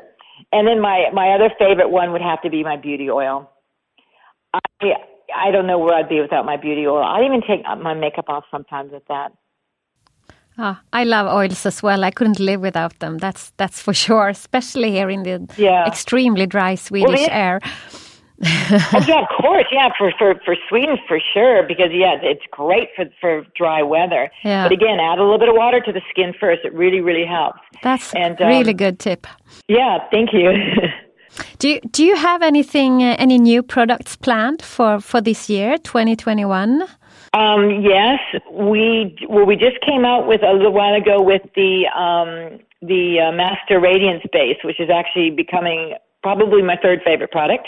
And 0.53 0.65
then 0.65 0.79
my 0.79 1.09
my 1.13 1.29
other 1.31 1.49
favorite 1.59 1.89
one 1.89 2.13
would 2.13 2.21
have 2.21 2.41
to 2.43 2.49
be 2.49 2.63
my 2.63 2.77
beauty 2.77 3.09
oil. 3.09 3.51
I 4.53 4.93
I 5.35 5.51
don't 5.51 5.67
know 5.67 5.77
where 5.77 5.93
I'd 5.93 6.07
be 6.07 6.21
without 6.21 6.45
my 6.45 6.55
beauty 6.55 6.87
oil. 6.87 7.03
I 7.03 7.25
even 7.25 7.41
take 7.41 7.63
my 7.65 7.93
makeup 7.93 8.29
off 8.29 8.45
sometimes 8.49 8.93
with 8.93 9.03
that. 9.09 9.33
Ah, 10.61 10.81
I 10.91 11.05
love 11.05 11.27
oils 11.27 11.65
as 11.65 11.81
well. 11.81 12.03
I 12.03 12.11
couldn't 12.11 12.39
live 12.39 12.59
without 12.59 12.99
them. 12.99 13.17
That's 13.17 13.53
that's 13.55 13.81
for 13.81 13.93
sure. 13.93 14.27
Especially 14.27 14.91
here 14.91 15.09
in 15.09 15.23
the 15.23 15.47
yeah. 15.57 15.87
extremely 15.87 16.45
dry 16.45 16.75
Swedish 16.75 17.21
well, 17.21 17.29
air. 17.31 17.61
oh, 18.45 19.05
yeah, 19.07 19.21
of 19.21 19.29
course. 19.41 19.65
Yeah, 19.71 19.89
for, 19.97 20.11
for 20.17 20.35
for 20.43 20.55
Sweden 20.67 20.97
for 21.07 21.17
sure. 21.33 21.63
Because 21.63 21.91
yeah, 21.93 22.17
it's 22.21 22.43
great 22.51 22.89
for 22.93 23.05
for 23.21 23.45
dry 23.55 23.81
weather. 23.81 24.29
Yeah. 24.43 24.65
But 24.65 24.73
again, 24.73 24.99
add 24.99 25.17
a 25.17 25.23
little 25.23 25.39
bit 25.39 25.47
of 25.47 25.55
water 25.55 25.79
to 25.79 25.93
the 25.93 26.01
skin 26.09 26.33
first. 26.37 26.65
It 26.65 26.73
really 26.73 26.99
really 26.99 27.25
helps. 27.25 27.59
That's 27.81 28.13
and, 28.13 28.41
um, 28.41 28.49
really 28.49 28.73
good 28.73 28.99
tip. 28.99 29.27
Yeah, 29.69 29.99
thank 30.11 30.33
you. 30.33 30.51
do 31.59 31.69
you, 31.69 31.79
do 31.91 32.03
you 32.03 32.17
have 32.17 32.41
anything 32.41 33.01
uh, 33.01 33.15
any 33.17 33.37
new 33.37 33.63
products 33.63 34.17
planned 34.17 34.61
for 34.61 34.99
for 34.99 35.21
this 35.21 35.49
year, 35.49 35.77
twenty 35.77 36.17
twenty 36.17 36.43
one? 36.43 36.83
Um, 37.33 37.81
yes, 37.81 38.19
we 38.51 39.15
well 39.29 39.45
we 39.45 39.55
just 39.55 39.79
came 39.81 40.03
out 40.03 40.27
with 40.27 40.41
a 40.43 40.51
little 40.51 40.73
while 40.73 40.95
ago 40.95 41.21
with 41.21 41.43
the 41.55 41.85
um, 41.95 42.59
the 42.81 43.19
uh, 43.19 43.31
Master 43.31 43.79
Radiance 43.79 44.23
Base, 44.31 44.57
which 44.63 44.79
is 44.79 44.89
actually 44.89 45.29
becoming 45.29 45.95
probably 46.23 46.61
my 46.61 46.77
third 46.81 47.01
favorite 47.05 47.31
product, 47.31 47.67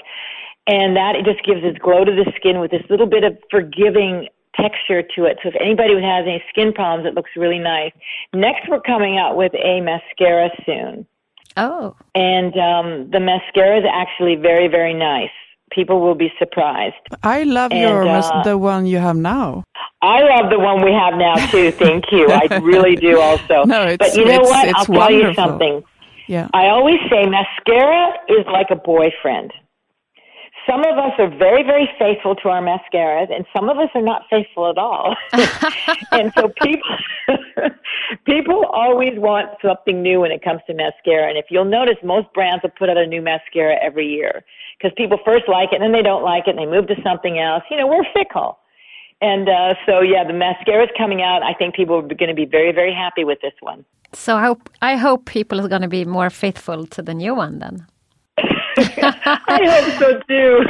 and 0.68 0.96
that 0.96 1.16
it 1.16 1.26
just 1.26 1.44
gives 1.46 1.62
this 1.62 1.78
glow 1.78 2.04
to 2.04 2.12
the 2.12 2.32
skin 2.36 2.60
with 2.60 2.72
this 2.72 2.84
little 2.90 3.06
bit 3.06 3.24
of 3.24 3.38
forgiving 3.52 4.28
texture 4.56 5.04
to 5.16 5.26
it. 5.26 5.38
So 5.44 5.50
if 5.50 5.56
anybody 5.62 5.94
has 5.94 6.26
any 6.26 6.44
skin 6.50 6.74
problems, 6.74 7.08
it 7.08 7.14
looks 7.14 7.32
really 7.36 7.60
nice. 7.60 7.92
Next, 8.34 8.68
we're 8.68 8.82
coming 8.82 9.18
out 9.18 9.38
with 9.38 9.54
a 9.54 9.80
mascara 9.82 10.50
soon. 10.66 11.06
Oh. 11.58 11.96
And 12.16 12.58
um, 12.58 13.12
the 13.12 13.20
mascara 13.20 13.80
is 13.80 13.86
actually 13.92 14.36
very, 14.36 14.68
very 14.68 14.94
nice. 14.94 15.30
People 15.72 16.02
will 16.02 16.16
be 16.16 16.32
surprised. 16.38 16.96
I 17.24 17.44
love 17.44 17.72
And, 17.72 17.82
your 17.82 18.08
uh, 18.08 18.44
the 18.44 18.58
one 18.58 18.86
you 18.86 18.98
have 18.98 19.16
now. 19.16 19.64
I 20.02 20.22
love 20.22 20.50
the 20.50 20.60
one 20.60 20.84
we 20.84 20.92
have 20.92 21.14
now 21.16 21.36
too. 21.48 21.72
Thank 21.72 22.06
you. 22.12 22.28
I 22.30 22.58
really 22.62 22.96
do 22.96 23.20
also. 23.20 23.64
No, 23.66 23.96
but 23.98 24.14
you 24.16 24.26
know 24.26 24.32
it's- 24.42 24.50
what? 24.50 24.68
it's 24.68 24.80
I'll 24.80 24.86
tell 24.86 25.12
you 25.12 25.34
something. 25.34 25.84
Yeah. 26.28 26.48
I 26.54 26.68
always 26.68 27.00
say 27.10 27.26
mascara 27.26 28.14
is 28.30 28.46
like 28.48 28.68
a 28.70 28.76
boyfriend. 28.76 29.52
Some 30.70 30.82
of 30.82 30.98
us 30.98 31.14
are 31.18 31.30
very, 31.30 31.64
very 31.64 31.90
faithful 31.98 32.36
to 32.36 32.50
our 32.50 32.62
mascaras, 32.62 33.34
and 33.34 33.46
some 33.56 33.68
of 33.70 33.78
us 33.78 33.90
are 33.96 34.02
not 34.02 34.24
faithful 34.30 34.70
at 34.70 34.78
all. 34.78 35.16
and 36.12 36.32
so 36.38 36.52
people, 36.62 36.90
people 38.26 38.66
always 38.72 39.14
want 39.18 39.50
something 39.64 40.02
new 40.02 40.22
when 40.22 40.32
it 40.32 40.44
comes 40.44 40.62
to 40.68 40.74
mascara. 40.74 41.30
And 41.30 41.38
if 41.38 41.46
you'll 41.50 41.66
notice, 41.66 41.96
most 42.04 42.32
brands 42.34 42.64
will 42.64 42.72
put 42.78 42.90
out 42.90 42.98
a 42.98 43.08
new 43.08 43.22
mascara 43.22 43.76
every 43.82 44.08
year 44.08 44.44
because 44.78 44.94
people 44.98 45.18
first 45.26 45.46
like 45.48 45.70
it, 45.72 45.82
and 45.82 45.84
then 45.84 45.92
they 45.92 46.04
don't 46.04 46.24
like 46.24 46.48
it, 46.48 46.52
and 46.52 46.60
they 46.60 46.66
move 46.66 46.88
to 46.88 46.96
something 47.04 47.40
else. 47.40 47.64
You 47.72 47.78
know, 47.78 47.88
we're 47.88 48.06
fickle. 48.14 48.60
And 49.22 49.48
uh, 49.50 49.76
so, 49.86 50.02
yeah, 50.02 50.24
the 50.26 50.34
mascara 50.34 50.84
is 50.84 50.90
coming 50.98 51.22
out. 51.22 51.44
I 51.44 51.54
think 51.54 51.76
people 51.76 51.96
are 51.96 52.02
going 52.02 52.30
to 52.30 52.34
be 52.34 52.46
very, 52.46 52.72
very 52.72 52.94
happy 52.94 53.24
with 53.24 53.40
this 53.42 53.54
one. 53.62 53.86
So 54.14 54.36
I 54.36 54.42
hope, 54.42 54.70
I 54.82 54.96
hope 54.96 55.26
people 55.26 55.62
are 55.62 55.68
going 55.68 55.84
to 55.84 55.88
be 55.88 56.06
more 56.06 56.30
faithful 56.30 56.86
to 56.88 57.02
the 57.02 57.14
new 57.14 57.36
one 57.36 57.60
then. 57.60 57.88
I 58.78 59.60
hope 59.70 60.00
so 60.00 60.20
too. 60.28 60.66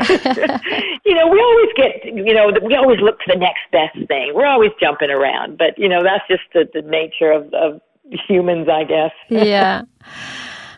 you 1.06 1.16
know, 1.16 1.28
we 1.28 1.40
always 1.40 1.72
get, 1.76 2.06
you 2.06 2.34
know, 2.34 2.52
we 2.64 2.76
always 2.76 3.00
look 3.00 3.18
for 3.24 3.34
the 3.34 3.40
next 3.40 3.62
best 3.72 4.08
thing. 4.08 4.34
We're 4.34 4.48
always 4.48 4.72
jumping 4.80 5.10
around, 5.10 5.58
but 5.58 5.78
you 5.78 5.90
know, 5.90 6.04
that's 6.04 6.28
just 6.28 6.44
the, 6.54 6.68
the 6.74 6.88
nature 6.88 7.32
of, 7.32 7.54
of 7.54 7.82
humans, 8.28 8.68
I 8.70 8.84
guess. 8.84 9.12
yeah. 9.30 9.84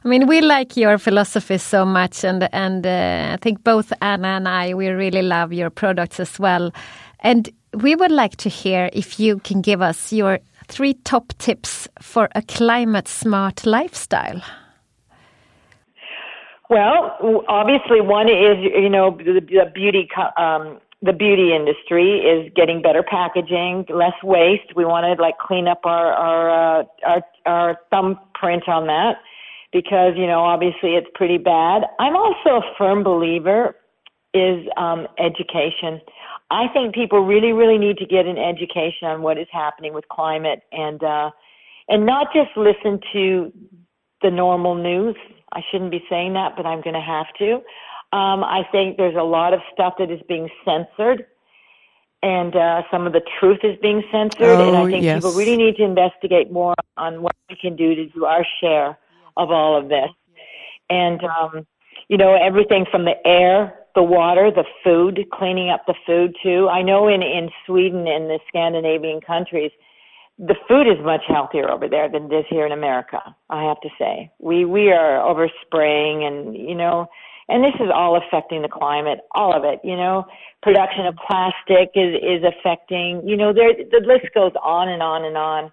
I 0.05 0.07
mean, 0.07 0.27
we 0.27 0.41
like 0.41 0.75
your 0.75 0.97
philosophy 0.97 1.57
so 1.57 1.85
much, 1.85 2.25
and 2.25 2.49
and 2.51 2.85
uh, 2.85 3.29
I 3.33 3.37
think 3.37 3.63
both 3.63 3.93
Anna 4.01 4.27
and 4.27 4.47
I 4.49 4.73
we 4.73 4.89
really 4.89 5.21
love 5.21 5.53
your 5.53 5.69
products 5.69 6.19
as 6.19 6.37
well. 6.37 6.71
And 7.21 7.49
we 7.73 7.95
would 7.95 8.11
like 8.11 8.35
to 8.37 8.49
hear 8.49 8.89
if 8.91 9.17
you 9.17 9.39
can 9.39 9.61
give 9.61 9.81
us 9.81 10.11
your 10.11 10.39
three 10.67 10.95
top 11.05 11.33
tips 11.37 11.87
for 12.01 12.27
a 12.35 12.41
climate 12.41 13.07
smart 13.07 13.65
lifestyle. 13.65 14.41
Well, 16.69 17.43
obviously, 17.47 18.01
one 18.01 18.29
is 18.29 18.57
you 18.59 18.89
know 18.89 19.17
the, 19.17 19.71
beauty 19.73 20.07
um, 20.37 20.79
the 21.01 21.13
beauty 21.13 21.53
industry 21.53 22.19
is 22.19 22.51
getting 22.55 22.81
better 22.81 23.03
packaging, 23.03 23.85
less 23.89 24.15
waste. 24.23 24.73
We 24.75 24.85
want 24.85 25.05
to 25.05 25.21
like 25.21 25.37
clean 25.37 25.67
up 25.67 25.81
our 25.83 26.13
our 26.13 26.81
uh, 26.81 26.83
our 27.05 27.21
our 27.45 27.77
thumbprint 27.91 28.69
on 28.69 28.87
that 28.87 29.17
because 29.73 30.13
you 30.15 30.25
know 30.25 30.39
obviously 30.39 30.95
it's 30.95 31.07
pretty 31.13 31.37
bad. 31.37 31.83
I'm 31.99 32.15
also 32.15 32.49
a 32.49 32.61
firm 32.77 33.03
believer 33.03 33.75
is 34.33 34.65
um, 34.77 35.07
education. 35.19 35.99
I 36.49 36.67
think 36.71 36.95
people 36.95 37.19
really 37.25 37.51
really 37.51 37.77
need 37.77 37.97
to 37.97 38.05
get 38.05 38.25
an 38.25 38.37
education 38.37 39.07
on 39.07 39.21
what 39.21 39.37
is 39.37 39.47
happening 39.51 39.93
with 39.93 40.07
climate 40.07 40.61
and 40.71 41.03
uh, 41.03 41.31
and 41.89 42.05
not 42.05 42.27
just 42.33 42.51
listen 42.55 43.01
to 43.11 43.51
the 44.21 44.31
normal 44.31 44.75
news. 44.75 45.17
I 45.53 45.61
shouldn't 45.71 45.91
be 45.91 46.03
saying 46.09 46.33
that, 46.33 46.55
but 46.57 46.65
I'm 46.65 46.81
going 46.81 46.95
to 46.95 47.01
have 47.01 47.27
to. 47.39 47.53
Um, 48.15 48.43
I 48.43 48.63
think 48.71 48.97
there's 48.97 49.15
a 49.15 49.23
lot 49.23 49.53
of 49.53 49.61
stuff 49.73 49.95
that 49.99 50.11
is 50.11 50.19
being 50.27 50.49
censored, 50.65 51.25
and 52.21 52.55
uh, 52.55 52.83
some 52.91 53.07
of 53.07 53.13
the 53.13 53.21
truth 53.39 53.59
is 53.63 53.77
being 53.81 54.03
censored. 54.11 54.59
Oh, 54.59 54.67
and 54.67 54.75
Oh, 54.77 54.85
I 54.85 54.91
think 54.91 55.03
yes. 55.03 55.17
people 55.17 55.33
really 55.33 55.57
need 55.57 55.75
to 55.77 55.83
investigate 55.83 56.51
more 56.51 56.75
on 56.97 57.21
what 57.21 57.35
we 57.49 57.55
can 57.55 57.75
do 57.75 57.95
to 57.95 58.05
do 58.07 58.25
our 58.25 58.45
share 58.61 58.97
of 59.37 59.51
all 59.51 59.75
of 59.77 59.89
this. 59.89 60.09
And 60.89 61.23
um, 61.23 61.65
you 62.07 62.17
know, 62.17 62.35
everything 62.35 62.85
from 62.91 63.05
the 63.05 63.15
air, 63.25 63.73
the 63.95 64.03
water, 64.03 64.51
the 64.51 64.65
food, 64.83 65.25
cleaning 65.31 65.69
up 65.69 65.85
the 65.87 65.95
food 66.05 66.35
too. 66.43 66.69
I 66.69 66.81
know 66.81 67.07
in 67.07 67.21
in 67.23 67.49
Sweden 67.65 68.07
and 68.07 68.29
the 68.29 68.39
Scandinavian 68.47 69.21
countries 69.21 69.71
the 70.37 70.55
food 70.67 70.87
is 70.87 71.03
much 71.03 71.21
healthier 71.27 71.69
over 71.69 71.87
there 71.87 72.09
than 72.09 72.31
it 72.31 72.33
is 72.33 72.45
here 72.49 72.65
in 72.65 72.71
America. 72.71 73.19
I 73.49 73.63
have 73.63 73.79
to 73.81 73.89
say, 73.99 74.31
we 74.39 74.65
we 74.65 74.91
are 74.91 75.19
overspraying, 75.21 76.23
and 76.23 76.55
you 76.55 76.75
know, 76.75 77.07
and 77.49 77.63
this 77.63 77.75
is 77.79 77.89
all 77.93 78.17
affecting 78.17 78.61
the 78.61 78.67
climate, 78.67 79.19
all 79.35 79.55
of 79.55 79.63
it. 79.63 79.79
You 79.83 79.95
know, 79.95 80.25
production 80.61 81.05
of 81.05 81.15
plastic 81.27 81.91
is 81.95 82.15
is 82.15 82.43
affecting. 82.43 83.21
You 83.27 83.37
know, 83.37 83.53
there 83.53 83.73
the 83.73 84.05
list 84.05 84.33
goes 84.33 84.53
on 84.61 84.89
and 84.89 85.03
on 85.03 85.23
and 85.25 85.37
on. 85.37 85.71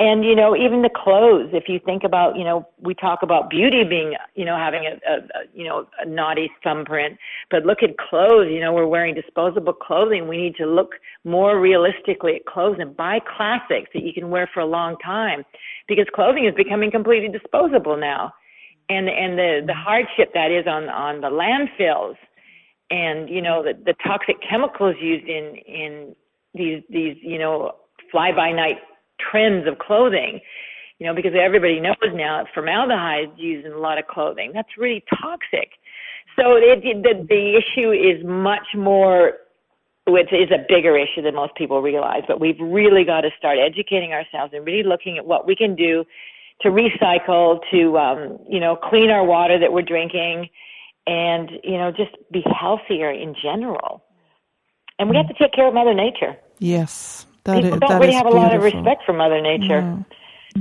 And 0.00 0.24
you 0.24 0.36
know, 0.36 0.54
even 0.54 0.82
the 0.82 0.90
clothes. 0.94 1.50
If 1.52 1.64
you 1.68 1.80
think 1.84 2.04
about, 2.04 2.36
you 2.36 2.44
know, 2.44 2.68
we 2.80 2.94
talk 2.94 3.24
about 3.24 3.50
beauty 3.50 3.82
being, 3.82 4.14
you 4.36 4.44
know, 4.44 4.56
having 4.56 4.86
a, 4.86 4.92
a, 5.10 5.16
a 5.16 5.40
you 5.52 5.64
know 5.64 5.88
a 6.00 6.06
naughty 6.06 6.52
thumbprint, 6.62 7.18
but 7.50 7.66
look 7.66 7.82
at 7.82 7.98
clothes. 7.98 8.46
You 8.48 8.60
know, 8.60 8.72
we're 8.72 8.86
wearing 8.86 9.16
disposable 9.16 9.72
clothing. 9.72 10.28
We 10.28 10.36
need 10.36 10.54
to 10.56 10.66
look 10.66 10.92
more 11.24 11.60
realistically 11.60 12.36
at 12.36 12.46
clothes 12.46 12.76
and 12.78 12.96
buy 12.96 13.18
classics 13.36 13.90
that 13.92 14.04
you 14.04 14.12
can 14.12 14.30
wear 14.30 14.48
for 14.54 14.60
a 14.60 14.66
long 14.66 14.96
time, 15.04 15.42
because 15.88 16.06
clothing 16.14 16.44
is 16.44 16.54
becoming 16.54 16.92
completely 16.92 17.28
disposable 17.28 17.96
now, 17.96 18.32
and 18.88 19.08
and 19.08 19.36
the 19.36 19.62
the 19.66 19.74
hardship 19.74 20.32
that 20.32 20.52
is 20.52 20.68
on 20.68 20.88
on 20.88 21.20
the 21.20 21.28
landfills, 21.28 22.14
and 22.90 23.28
you 23.28 23.42
know 23.42 23.64
the 23.64 23.72
the 23.84 23.94
toxic 24.06 24.36
chemicals 24.48 24.94
used 25.00 25.26
in 25.26 25.56
in 25.66 26.14
these 26.54 26.84
these 26.88 27.16
you 27.20 27.38
know 27.40 27.72
fly 28.12 28.30
by 28.30 28.52
night 28.52 28.76
trends 29.18 29.66
of 29.66 29.78
clothing 29.78 30.40
you 30.98 31.06
know 31.06 31.14
because 31.14 31.32
everybody 31.38 31.80
knows 31.80 31.96
now 32.12 32.44
formaldehyde 32.54 33.30
is 33.32 33.38
used 33.38 33.66
in 33.66 33.72
a 33.72 33.78
lot 33.78 33.98
of 33.98 34.06
clothing. 34.06 34.52
That's 34.52 34.76
really 34.76 35.04
toxic. 35.20 35.70
So 36.36 36.56
it, 36.56 36.84
it 36.84 37.02
the, 37.02 37.26
the 37.28 37.56
issue 37.56 37.92
is 37.92 38.24
much 38.24 38.74
more 38.74 39.34
which 40.06 40.32
is 40.32 40.50
a 40.50 40.64
bigger 40.68 40.96
issue 40.96 41.20
than 41.22 41.34
most 41.34 41.54
people 41.54 41.82
realize 41.82 42.22
but 42.26 42.40
we've 42.40 42.58
really 42.60 43.04
got 43.04 43.22
to 43.22 43.30
start 43.38 43.58
educating 43.58 44.12
ourselves 44.12 44.54
and 44.54 44.64
really 44.64 44.82
looking 44.82 45.18
at 45.18 45.26
what 45.26 45.46
we 45.46 45.54
can 45.54 45.74
do 45.74 46.02
to 46.62 46.70
recycle 46.70 47.60
to 47.70 47.98
um, 47.98 48.38
you 48.48 48.60
know 48.60 48.76
clean 48.76 49.10
our 49.10 49.24
water 49.24 49.58
that 49.58 49.72
we're 49.72 49.82
drinking 49.82 50.48
and 51.06 51.50
you 51.62 51.78
know 51.78 51.90
just 51.90 52.16
be 52.32 52.42
healthier 52.58 53.10
in 53.10 53.34
general. 53.40 54.02
And 54.98 55.08
we 55.08 55.16
have 55.16 55.28
to 55.28 55.34
take 55.34 55.52
care 55.52 55.68
of 55.68 55.74
mother 55.74 55.94
nature. 55.94 56.36
Yes, 56.58 57.24
that 57.48 57.62
people 57.62 57.74
is, 57.74 57.80
don't 57.80 58.00
really 58.00 58.12
have 58.20 58.26
a 58.26 58.36
lot 58.42 58.54
of 58.54 58.62
respect 58.62 59.00
for 59.06 59.12
mother 59.24 59.40
nature 59.40 59.82
No. 59.82 60.04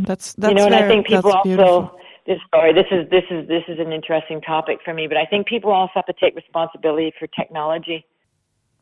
That's 0.10 0.34
that's 0.34 0.52
you 0.52 0.56
know 0.58 0.65
and 0.69 0.76
i 0.76 0.88
think 0.91 1.08
people 1.08 1.32
also 1.32 1.43
beautiful. 1.50 2.00
this 2.28 2.39
sorry 2.54 2.71
this 2.80 2.89
is 2.97 3.02
this 3.15 3.28
is 3.36 3.47
this 3.47 3.63
is 3.71 3.78
an 3.86 3.91
interesting 4.00 4.39
topic 4.41 4.78
for 4.86 4.93
me 4.93 5.08
but 5.12 5.17
i 5.17 5.26
think 5.32 5.47
people 5.47 5.71
also 5.71 5.93
have 6.00 6.06
to 6.13 6.17
take 6.23 6.36
responsibility 6.36 7.12
for 7.19 7.26
technology 7.41 8.00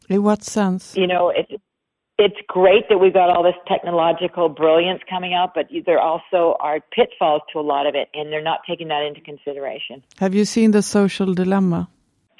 In 0.10 0.24
what 0.24 0.44
sense? 0.44 0.84
you 1.02 1.08
know 1.14 1.24
it's 1.30 1.54
it's 2.18 2.40
great 2.48 2.86
that 2.90 2.98
we've 2.98 3.14
got 3.22 3.30
all 3.30 3.44
this 3.44 3.60
technological 3.74 4.48
brilliance 4.62 5.02
coming 5.14 5.34
out 5.40 5.50
but 5.58 5.66
there 5.86 6.00
also 6.00 6.56
are 6.68 6.80
pitfalls 6.98 7.42
to 7.52 7.60
a 7.60 7.66
lot 7.74 7.86
of 7.90 7.94
it 8.02 8.08
and 8.14 8.24
they're 8.32 8.50
not 8.54 8.60
taking 8.70 8.88
that 8.94 9.04
into 9.10 9.22
consideration 9.32 9.96
Have 10.24 10.34
you 10.34 10.46
seen 10.46 10.72
the 10.72 10.82
social 10.82 11.34
dilemma? 11.34 11.90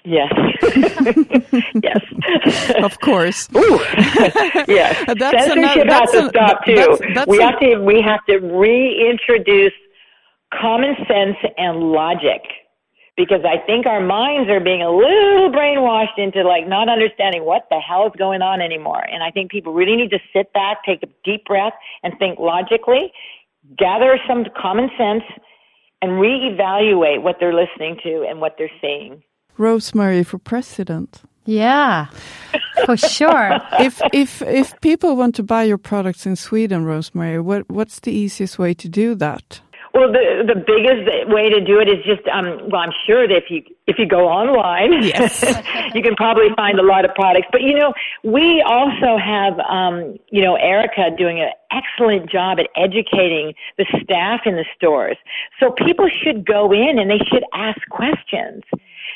Yes 0.06 0.32
yes 1.84 2.02
Of 2.84 3.00
course. 3.00 3.50
Ooh, 3.56 3.80
yes. 4.68 5.04
That's 5.08 5.46
Censorship 5.46 5.58
another- 5.58 5.86
that's 5.86 6.12
has 6.14 6.22
to 6.22 6.26
a- 6.26 6.30
stop 6.30 6.66
too. 6.66 6.76
that's- 6.76 7.00
that's 7.16 7.28
we 7.30 7.40
a- 7.40 7.46
have 7.46 7.60
to 7.60 7.76
we 7.82 8.02
have 8.02 8.26
to 8.30 8.38
reintroduce 8.40 9.74
common 10.54 10.96
sense 11.08 11.38
and 11.58 11.92
logic 11.92 12.42
because 13.18 13.42
I 13.46 13.58
think 13.66 13.86
our 13.86 14.02
minds 14.02 14.50
are 14.50 14.60
being 14.60 14.82
a 14.82 14.90
little 14.92 15.50
brainwashed 15.52 16.18
into 16.18 16.44
like 16.44 16.68
not 16.68 16.90
understanding 16.90 17.46
what 17.46 17.64
the 17.70 17.80
hell 17.80 18.06
is 18.08 18.14
going 18.18 18.42
on 18.42 18.62
anymore. 18.62 19.04
And 19.12 19.24
I 19.24 19.32
think 19.32 19.52
people 19.52 19.74
really 19.74 19.96
need 19.96 20.10
to 20.12 20.20
sit 20.34 20.52
back, 20.54 20.84
take 20.86 21.02
a 21.04 21.08
deep 21.24 21.46
breath, 21.46 21.74
and 22.04 22.14
think 22.20 22.40
logically, 22.40 23.12
gather 23.78 24.20
some 24.28 24.46
common 24.62 24.90
sense, 24.98 25.24
and 26.02 26.12
reevaluate 26.14 27.22
what 27.22 27.38
they're 27.40 27.54
listening 27.54 27.98
to 28.04 28.26
and 28.30 28.42
what 28.42 28.56
they're 28.58 28.72
seeing. 28.82 29.24
Rosemary 29.58 30.24
for 30.24 30.38
president. 30.38 31.22
Yeah, 31.46 32.08
for 32.86 32.98
sure. 32.98 33.60
if 33.80 34.02
if 34.14 34.42
if 34.42 34.80
people 34.82 35.16
want 35.16 35.36
to 35.36 35.44
buy 35.44 35.64
your 35.64 35.78
products 35.78 36.26
in 36.26 36.36
Sweden, 36.36 36.86
Rosemary, 36.86 37.40
what 37.40 37.70
what's 37.70 38.00
the 38.00 38.12
easiest 38.12 38.58
way 38.58 38.74
to 38.74 38.90
do 38.90 39.16
that? 39.16 39.62
Well, 39.94 40.12
the 40.12 40.44
the 40.46 40.56
biggest 40.56 41.30
way 41.32 41.50
to 41.50 41.62
do 41.64 41.80
it 41.80 41.88
is 41.88 42.04
just 42.04 42.28
um 42.28 42.68
well, 42.70 42.82
I'm 42.82 42.92
sure 43.08 43.28
that 43.28 43.38
if 43.38 43.46
you 43.50 43.62
if 43.88 43.98
you 44.00 44.08
go 44.08 44.28
online, 44.28 45.04
Yes. 45.04 45.42
you 45.94 46.02
can 46.02 46.16
probably 46.16 46.50
find 46.56 46.80
a 46.80 46.84
lot 46.84 47.06
of 47.06 47.14
products. 47.14 47.48
But 47.52 47.62
you 47.62 47.76
know, 47.76 47.94
we 48.24 48.62
also 48.68 49.16
have 49.16 49.54
um 49.70 50.18
you 50.32 50.42
know 50.44 50.56
Erica 50.56 51.12
doing 51.16 51.40
an 51.40 51.52
excellent 51.72 52.30
job 52.30 52.60
at 52.60 52.68
educating 52.76 53.54
the 53.78 53.86
staff 54.04 54.42
in 54.46 54.56
the 54.56 54.66
stores. 54.76 55.18
So 55.60 55.72
people 55.86 56.10
should 56.10 56.44
go 56.46 56.74
in 56.74 56.98
and 57.00 57.10
they 57.10 57.20
should 57.32 57.46
ask 57.54 57.80
questions 57.90 58.64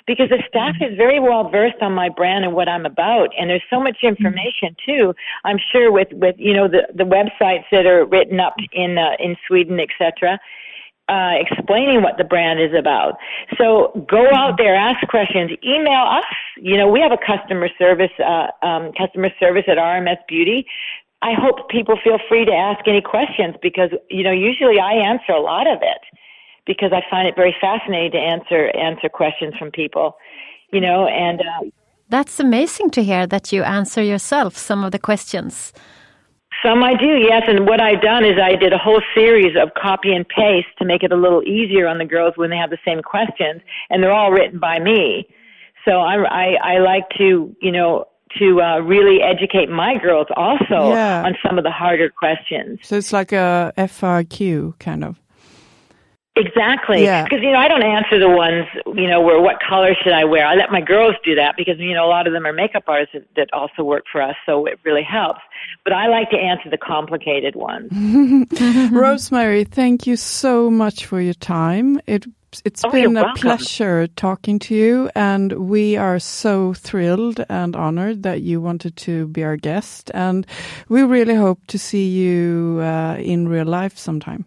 because 0.09 0.29
the 0.29 0.41
staff 0.47 0.75
is 0.81 0.97
very 0.97 1.19
well 1.19 1.49
versed 1.49 1.81
on 1.81 1.93
my 1.93 2.09
brand 2.09 2.43
and 2.43 2.55
what 2.55 2.67
I'm 2.67 2.87
about 2.87 3.29
and 3.37 3.47
there's 3.47 3.69
so 3.69 3.79
much 3.79 3.97
information 4.01 4.75
too 4.83 5.13
I'm 5.45 5.59
sure 5.71 5.91
with 5.91 6.07
with 6.13 6.35
you 6.39 6.53
know 6.53 6.67
the 6.67 6.87
the 6.95 7.03
websites 7.03 7.65
that 7.71 7.85
are 7.85 8.05
written 8.05 8.39
up 8.39 8.55
in 8.73 8.97
uh, 8.97 9.11
in 9.19 9.35
Sweden 9.47 9.79
etc 9.79 10.39
uh, 11.09 11.33
explaining 11.39 12.01
what 12.03 12.17
the 12.19 12.23
brand 12.23 12.61
is 12.61 12.71
about. 12.77 13.17
So 13.57 14.05
go 14.07 14.27
out 14.31 14.59
there, 14.59 14.75
ask 14.75 15.05
questions, 15.07 15.49
email 15.65 16.05
us. 16.05 16.23
You 16.57 16.77
know, 16.77 16.87
we 16.87 17.01
have 17.01 17.11
a 17.11 17.17
customer 17.17 17.67
service, 17.79 18.11
uh, 18.23 18.47
um, 18.61 18.91
customer 18.95 19.29
service 19.39 19.63
at 19.67 19.77
RMS 19.77 20.19
Beauty. 20.27 20.67
I 21.23 21.33
hope 21.33 21.67
people 21.67 21.97
feel 22.03 22.19
free 22.29 22.45
to 22.45 22.53
ask 22.53 22.87
any 22.87 23.01
questions 23.01 23.55
because, 23.59 23.89
you 24.11 24.23
know, 24.23 24.31
usually 24.31 24.79
I 24.79 24.93
answer 24.93 25.31
a 25.31 25.41
lot 25.41 25.65
of 25.65 25.79
it 25.81 26.01
because 26.65 26.91
I 26.93 27.01
find 27.09 27.27
it 27.27 27.35
very 27.35 27.55
fascinating 27.59 28.11
to 28.11 28.17
answer, 28.19 28.69
answer 28.77 29.09
questions 29.09 29.53
from 29.57 29.71
people, 29.71 30.15
you 30.71 30.81
know, 30.81 31.07
and, 31.07 31.41
uh, 31.41 31.69
That's 32.09 32.39
amazing 32.39 32.89
to 32.91 33.03
hear 33.03 33.27
that 33.27 33.51
you 33.53 33.63
answer 33.63 34.01
yourself 34.01 34.57
some 34.57 34.83
of 34.83 34.91
the 34.91 34.99
questions. 34.99 35.73
Some 36.65 36.83
I 36.83 36.93
do, 36.95 37.11
yes. 37.31 37.43
And 37.47 37.67
what 37.67 37.79
I've 37.79 38.01
done 38.01 38.25
is 38.25 38.37
I 38.37 38.55
did 38.55 38.73
a 38.73 38.77
whole 38.77 39.01
series 39.15 39.55
of 39.55 39.69
copy 39.75 40.11
and 40.13 40.27
paste 40.27 40.67
to 40.79 40.85
make 40.85 41.03
it 41.03 41.11
a 41.11 41.15
little 41.15 41.43
easier 41.43 41.87
on 41.87 41.99
the 41.99 42.05
girls 42.05 42.33
when 42.35 42.49
they 42.49 42.57
have 42.57 42.69
the 42.71 42.79
same 42.83 43.01
questions, 43.01 43.61
and 43.89 44.03
they're 44.03 44.11
all 44.11 44.31
written 44.31 44.59
by 44.59 44.79
me. 44.79 45.27
So 45.85 46.01
I, 46.01 46.15
I, 46.25 46.45
I 46.73 46.77
like 46.79 47.05
to, 47.17 47.55
you 47.61 47.71
know, 47.71 48.05
to 48.39 48.61
uh, 48.61 48.79
really 48.79 49.21
educate 49.21 49.69
my 49.69 49.97
girls 49.97 50.27
also 50.35 50.91
Yeah. 50.93 51.23
on 51.25 51.35
some 51.45 51.57
of 51.57 51.63
the 51.63 51.71
harder 51.71 52.09
questions. 52.09 52.79
So 52.83 52.97
it's 52.97 53.13
like 53.13 53.31
a 53.31 53.71
FAQ 53.77 54.77
kind 54.79 55.03
of. 55.05 55.19
Exactly. 56.35 57.03
Yeah. 57.03 57.23
Because, 57.23 57.39
you 57.41 57.51
know, 57.51 57.57
I 57.57 57.67
don't 57.67 57.83
answer 57.83 58.17
the 58.17 58.29
ones, 58.29 58.65
you 58.95 59.07
know, 59.07 59.19
where 59.19 59.41
what 59.41 59.57
color 59.67 59.93
should 60.01 60.13
I 60.13 60.23
wear. 60.23 60.45
I 60.45 60.55
let 60.55 60.71
my 60.71 60.79
girls 60.79 61.15
do 61.25 61.35
that 61.35 61.55
because, 61.57 61.77
you 61.79 61.93
know, 61.93 62.05
a 62.05 62.07
lot 62.07 62.27
of 62.27 62.33
them 62.33 62.45
are 62.45 62.53
makeup 62.53 62.83
artists 62.87 63.13
that, 63.13 63.25
that 63.35 63.49
also 63.53 63.83
work 63.83 64.05
for 64.11 64.21
us, 64.21 64.35
so 64.45 64.65
it 64.65 64.79
really 64.85 65.03
helps. 65.03 65.41
But 65.83 65.93
I 65.93 66.07
like 66.07 66.29
to 66.29 66.37
answer 66.37 66.69
the 66.69 66.77
complicated 66.77 67.55
ones. 67.55 67.89
Rosemary, 68.91 69.65
thank 69.65 70.07
you 70.07 70.15
so 70.15 70.69
much 70.69 71.05
for 71.05 71.19
your 71.19 71.33
time. 71.33 71.99
It 72.07 72.25
it's 72.65 72.83
Oh, 72.83 72.89
been 72.89 73.15
a 73.15 73.21
welcome. 73.21 73.41
pleasure 73.41 74.07
talking 74.07 74.57
to 74.59 74.75
you, 74.75 75.09
and 75.15 75.69
we 75.69 75.97
are 75.97 76.17
so 76.19 76.73
thrilled 76.73 77.45
and 77.47 77.75
honored 77.75 78.23
that 78.23 78.41
you 78.41 78.59
wanted 78.59 78.95
to 78.97 79.27
be 79.27 79.43
our 79.43 79.55
guest. 79.55 80.09
And 80.15 80.47
we 80.87 81.03
really 81.03 81.35
hope 81.35 81.59
to 81.67 81.77
see 81.77 82.07
you 82.07 82.79
uh, 82.81 83.17
in 83.19 83.47
real 83.47 83.67
life 83.67 83.97
sometime. 83.99 84.45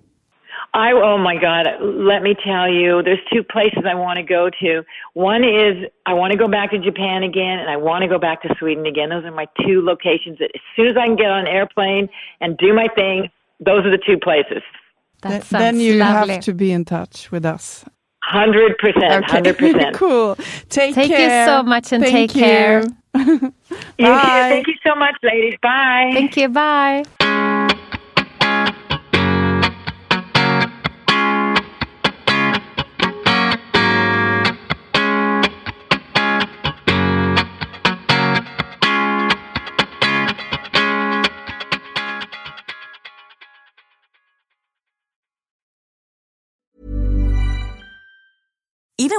I 0.75 0.93
oh 0.93 1.19
my 1.19 1.37
god, 1.37 1.67
let 1.83 2.23
me 2.23 2.35
tell 2.45 2.67
you, 2.73 3.03
there's 3.03 3.19
two 3.33 3.43
places 3.43 3.85
I 3.87 3.95
want 3.95 4.17
to 4.17 4.23
go 4.23 4.49
to. 4.61 4.83
One 5.13 5.45
is 5.45 5.85
I 6.07 6.15
want 6.15 6.33
to 6.33 6.39
go 6.39 6.49
back 6.49 6.71
to 6.71 6.79
Japan 6.79 7.23
again 7.23 7.59
and 7.59 7.69
I 7.69 7.77
want 7.77 8.03
to 8.03 8.09
go 8.09 8.19
back 8.19 8.43
to 8.43 8.55
Sweden 8.59 8.87
again. 8.87 9.11
Those 9.11 9.25
are 9.25 9.31
my 9.31 9.47
two 9.67 9.83
locations 9.85 10.39
that 10.39 10.51
as 10.55 10.61
soon 10.75 10.89
as 10.89 10.97
I 10.97 11.07
can 11.07 11.17
get 11.17 11.31
on 11.31 11.41
an 11.41 11.47
airplane 11.47 12.09
and 12.41 12.57
do 12.57 12.73
my 12.73 12.89
thing, 12.95 13.29
those 13.61 13.85
are 13.85 13.91
the 13.91 13.99
two 13.99 14.19
places. 14.19 14.63
That 15.21 15.43
Th- 15.43 15.45
then 15.51 15.79
you 15.79 15.95
lovely. 15.95 16.35
have 16.35 16.45
to 16.45 16.55
be 16.55 16.73
in 16.73 16.85
touch 16.85 17.31
with 17.31 17.45
us. 17.45 17.85
100%, 18.33 18.77
100%. 18.77 19.95
cool. 19.95 20.37
Take 20.69 20.95
care. 20.95 21.07
Thank 21.07 21.11
you 21.11 21.29
so 21.45 21.63
much 21.63 21.93
and 21.93 22.03
Thank 22.03 22.31
take 22.31 22.41
care. 22.41 22.83
you. 23.15 23.53
You. 23.99 24.07
Bye. 24.07 24.49
Thank 24.51 24.69
you 24.69 24.75
so 24.87 24.95
much, 24.95 25.15
ladies. 25.23 25.55
Bye. 25.63 26.11
Thank 26.13 26.37
you. 26.37 26.49
Bye. 26.49 27.05